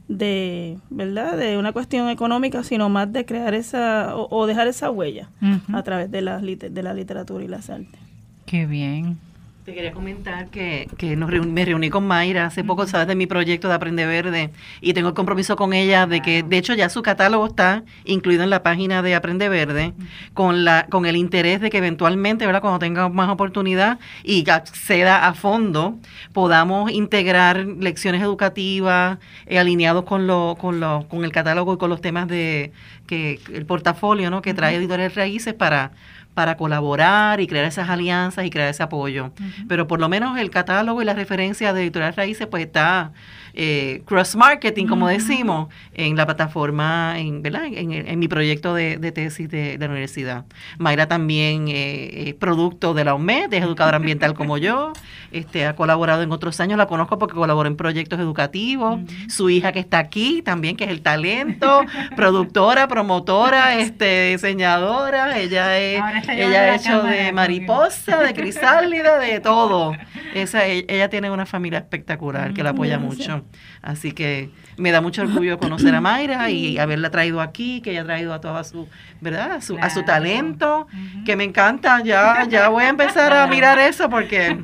[0.09, 5.29] de verdad de una cuestión económica, sino más de crear esa o, dejar esa huella
[5.73, 8.01] a través de la, de la literatura y las artes.
[8.45, 9.19] Qué bien.
[9.65, 13.29] Te quería comentar que, que nos me reuní con Mayra hace poco, sabes, de mi
[13.29, 14.51] proyecto de Aprende Verde
[14.81, 18.43] y tengo el compromiso con ella de que, de hecho, ya su catálogo está incluido
[18.43, 19.93] en la página de Aprende Verde
[20.35, 22.61] con la con el interés de que eventualmente, ¿verdad?
[22.61, 25.97] Cuando tenga más oportunidad y acceda a fondo,
[26.33, 31.89] podamos integrar lecciones educativas eh, alineados con lo, con lo, con el catálogo y con
[31.89, 32.73] los temas de
[33.07, 34.43] que el portafolio, ¿no?
[34.43, 35.93] Que trae Editorial Raíces para
[36.35, 39.33] para colaborar y crear esas alianzas y crear ese apoyo.
[39.69, 43.13] Pero por lo menos el catálogo y la referencia de Editorial Raíces pues está
[43.55, 47.65] eh, cross marketing, como decimos, en la plataforma, en, ¿verdad?
[47.67, 50.45] en, mi proyecto de, tesis de, la universidad.
[50.79, 54.93] Mayra también eh, es producto de la UMED, es educadora ambiental como yo,
[55.33, 59.73] este, ha colaborado en otros años, la conozco porque colaboró en proyectos educativos, su hija
[59.73, 61.83] que está aquí también, que es el talento,
[62.17, 69.95] productora, promotora, este, diseñadora, ella es, ella ha hecho de mariposa, de crisálida, de todo.
[70.35, 73.42] Esa, e, ella tiene una familia espectacular que la apoya mucho.
[73.83, 78.05] Así que me da mucho orgullo conocer a Mayra y haberla traído aquí, que haya
[78.05, 78.89] traído a toda su,
[79.21, 79.53] ¿verdad?
[79.53, 80.87] A su, a su talento,
[81.25, 82.03] que me encanta.
[82.03, 84.59] Ya, ya voy a empezar a mirar eso porque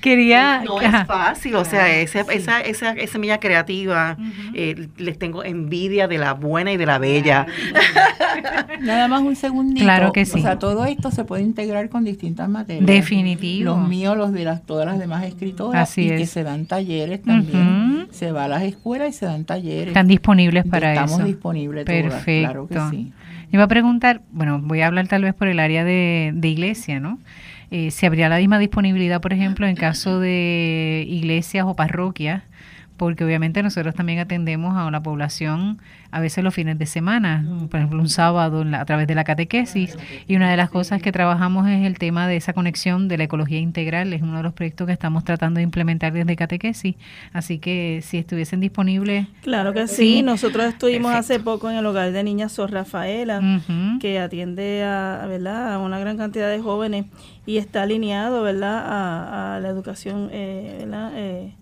[0.00, 4.16] quería no es fácil, o sea, esa, esa, esa, esa semilla creativa,
[4.54, 7.46] eh, les tengo envidia de la buena y de la bella.
[8.80, 9.84] Nada más un segundito.
[9.84, 10.38] Claro que sí.
[10.38, 12.86] O sea, todo esto se puede integrar con distintas materias.
[12.86, 13.76] Definitivo.
[13.76, 17.22] Los míos, los de las todas las demás escritoras Así y que se dan talleres
[17.22, 17.89] también.
[18.10, 19.88] Se va a las escuelas y se dan talleres.
[19.88, 21.04] Están disponibles para eso.
[21.04, 22.68] Estamos disponibles Perfecto.
[22.68, 23.12] claro que sí.
[23.52, 27.00] Iba a preguntar, bueno, voy a hablar tal vez por el área de, de iglesia,
[27.00, 27.18] ¿no?
[27.70, 32.42] Eh, ¿Se habría la misma disponibilidad, por ejemplo, en caso de iglesias o parroquias
[33.00, 35.78] porque obviamente nosotros también atendemos a una población
[36.10, 39.96] a veces los fines de semana, por ejemplo un sábado a través de la catequesis,
[40.28, 43.24] y una de las cosas que trabajamos es el tema de esa conexión de la
[43.24, 46.96] ecología integral, es uno de los proyectos que estamos tratando de implementar desde catequesis,
[47.32, 49.28] así que si estuviesen disponibles...
[49.40, 53.40] Claro que sí, nosotros estuvimos hace poco en el hogar de niñas Sor Rafaela,
[53.98, 55.72] que atiende a, ¿verdad?
[55.72, 57.06] a una gran cantidad de jóvenes
[57.46, 59.54] y está alineado ¿verdad?
[59.56, 61.12] A, la educación eh, ¿verdad?
[61.14, 61.54] Eh,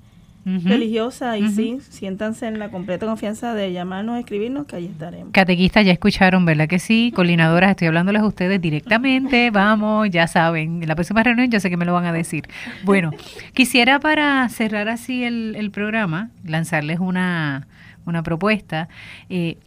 [0.65, 5.33] religiosa y sí, siéntanse en la completa confianza de llamarnos, escribirnos, que ahí estaremos.
[5.33, 7.13] Catequistas ya escucharon, ¿verdad que sí?
[7.15, 11.71] Colinadoras, estoy hablándoles a ustedes directamente, vamos, ya saben, en la próxima reunión yo sé
[11.71, 12.45] que me lo van a decir.
[12.85, 13.13] Bueno,
[13.55, 17.67] quisiera para cerrar así el, el programa, lanzarles una,
[18.07, 18.89] una propuesta.
[19.29, 19.59] Eh,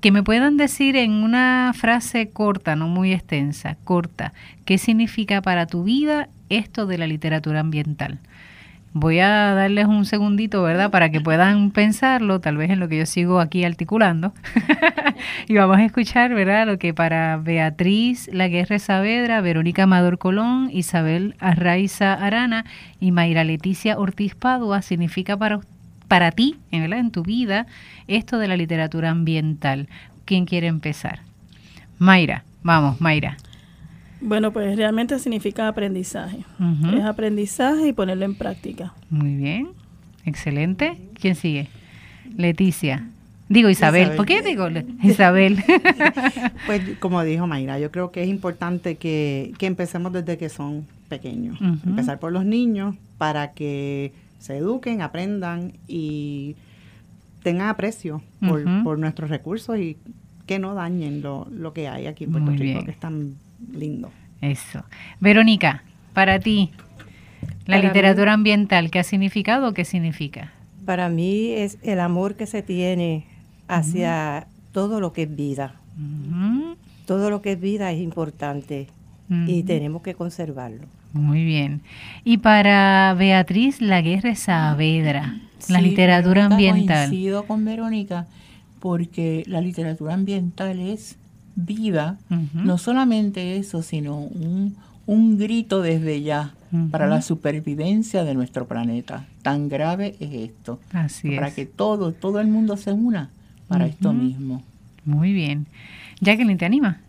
[0.00, 4.32] que me puedan decir en una frase corta, no muy extensa, corta,
[4.64, 8.20] qué significa para tu vida esto de la literatura ambiental.
[8.94, 10.90] Voy a darles un segundito, ¿verdad?
[10.90, 14.32] Para que puedan pensarlo, tal vez en lo que yo sigo aquí articulando.
[15.48, 16.66] y vamos a escuchar, ¿verdad?
[16.66, 22.64] Lo que para Beatriz Laguerre Saavedra, Verónica Amador Colón, Isabel Arraiza Arana
[22.98, 25.60] y Mayra Leticia Ortiz Padua significa para,
[26.08, 26.98] para ti, ¿verdad?
[26.98, 27.66] En tu vida,
[28.06, 29.88] esto de la literatura ambiental.
[30.24, 31.20] ¿Quién quiere empezar?
[31.98, 33.36] Mayra, vamos, Mayra.
[34.20, 36.44] Bueno, pues realmente significa aprendizaje.
[36.94, 38.94] Es aprendizaje y ponerlo en práctica.
[39.10, 39.68] Muy bien,
[40.24, 40.98] excelente.
[41.14, 41.68] ¿Quién sigue?
[42.36, 43.08] Leticia.
[43.48, 44.68] Digo Isabel, ¿por qué digo
[45.02, 45.64] Isabel?
[46.66, 51.58] pues como dijo Mayra, yo creo que es importante que, empecemos desde que son pequeños.
[51.86, 56.56] Empezar por los niños para que se eduquen, aprendan y
[57.42, 59.96] tengan aprecio por, nuestros recursos y
[60.46, 63.36] que no dañen lo, lo que hay aquí en Puerto Rico, que es tan
[63.72, 64.10] lindo.
[64.40, 64.84] Eso.
[65.20, 65.82] Verónica,
[66.12, 66.70] para ti,
[67.66, 70.52] la literatura ambiental, ¿qué ha significado o qué significa?
[70.84, 73.26] Para mí es el amor que se tiene
[73.66, 75.74] hacia todo lo que es vida.
[77.04, 78.86] Todo lo que es vida es importante
[79.46, 80.86] y tenemos que conservarlo.
[81.12, 81.82] Muy bien.
[82.24, 87.08] Y para Beatriz Laguerre Saavedra, la literatura ambiental.
[87.08, 88.26] Coincido con Verónica
[88.80, 91.17] porque la literatura ambiental es
[91.58, 92.18] vida,
[92.54, 96.54] no solamente eso, sino un, un grito desde ya
[96.90, 99.26] para la supervivencia de nuestro planeta.
[99.42, 100.78] Tan grave es esto.
[100.92, 103.30] Así para que todo, todo el mundo se una
[103.66, 104.62] para esto mismo.
[105.04, 105.66] Muy bien.
[106.20, 107.00] Jacqueline, ¿te anima?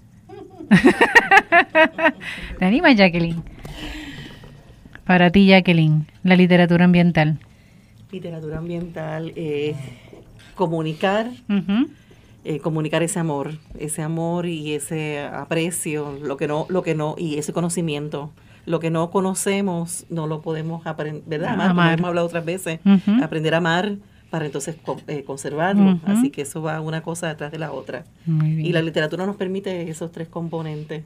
[2.59, 3.43] ¿Te anima, Jacqueline?
[5.05, 7.39] Para ti, Jacqueline, la literatura ambiental.
[8.11, 9.75] Literatura ambiental es
[10.55, 11.31] comunicar,
[12.43, 17.15] eh, comunicar ese amor, ese amor y ese aprecio, lo que no, lo que no,
[17.17, 18.31] y ese conocimiento.
[18.65, 21.53] Lo que no conocemos no lo podemos aprender, ¿verdad?
[21.53, 22.79] Amar, Como hemos hablado otras veces,
[23.21, 23.95] aprender a amar
[24.29, 24.75] para entonces
[25.07, 25.99] eh, conservarlo.
[26.05, 28.03] Así que eso va una cosa detrás de la otra.
[28.25, 31.03] Y la literatura nos permite esos tres componentes,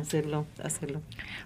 [0.00, 1.00] hacerlo, hacerlo.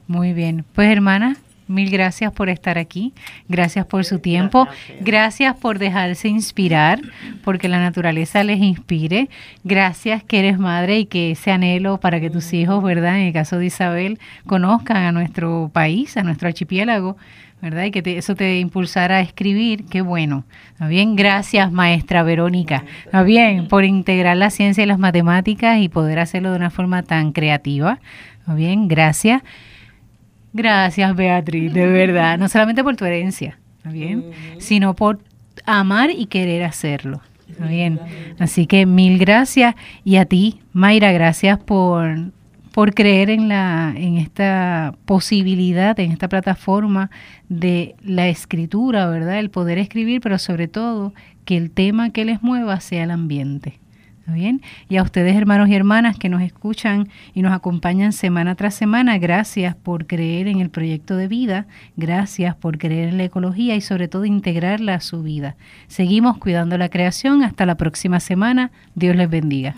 [0.07, 0.65] Muy bien.
[0.75, 1.37] Pues hermana,
[1.69, 3.13] Mil gracias por estar aquí,
[3.47, 4.67] gracias por su tiempo,
[5.01, 7.01] gracias por dejarse inspirar,
[7.45, 9.29] porque la naturaleza les inspire,
[9.65, 13.19] gracias que eres madre y que ese anhelo para que tus hijos, ¿verdad?
[13.19, 17.19] En el caso de Isabel, conozcan a nuestro país, a nuestro archipiélago,
[17.61, 17.85] ¿verdad?
[17.85, 20.45] Y que eso te impulsara a escribir, qué bueno.
[20.73, 21.17] ¿Está bien?
[21.17, 22.85] Gracias, maestra Verónica.
[23.05, 23.69] ¿Está bien?
[23.69, 27.99] Por integrar la ciencia y las matemáticas y poder hacerlo de una forma tan creativa.
[28.41, 28.89] ¿Está bien?
[28.89, 29.43] Gracias.
[30.53, 32.39] Gracias, Beatriz, de verdad.
[32.39, 34.31] No solamente por tu herencia, ¿está bien?
[34.59, 35.21] Sino por
[35.67, 37.21] amar y querer hacerlo.
[37.49, 38.01] ¿Está bien?
[38.39, 39.75] Así que mil gracias.
[40.05, 42.33] Y a ti, Mayra, gracias por,
[42.73, 47.11] por creer en, la, en esta posibilidad, en esta plataforma
[47.49, 49.39] de la escritura, ¿verdad?
[49.39, 53.81] El poder escribir, pero sobre todo que el tema que les mueva sea el ambiente
[54.33, 54.63] bien?
[54.89, 59.19] Y a ustedes, hermanos y hermanas que nos escuchan y nos acompañan semana tras semana,
[59.19, 61.67] gracias por creer en el proyecto de vida,
[61.97, 65.57] gracias por creer en la ecología y sobre todo integrarla a su vida.
[65.87, 67.43] Seguimos cuidando la creación.
[67.43, 68.71] Hasta la próxima semana.
[68.95, 69.75] Dios les bendiga.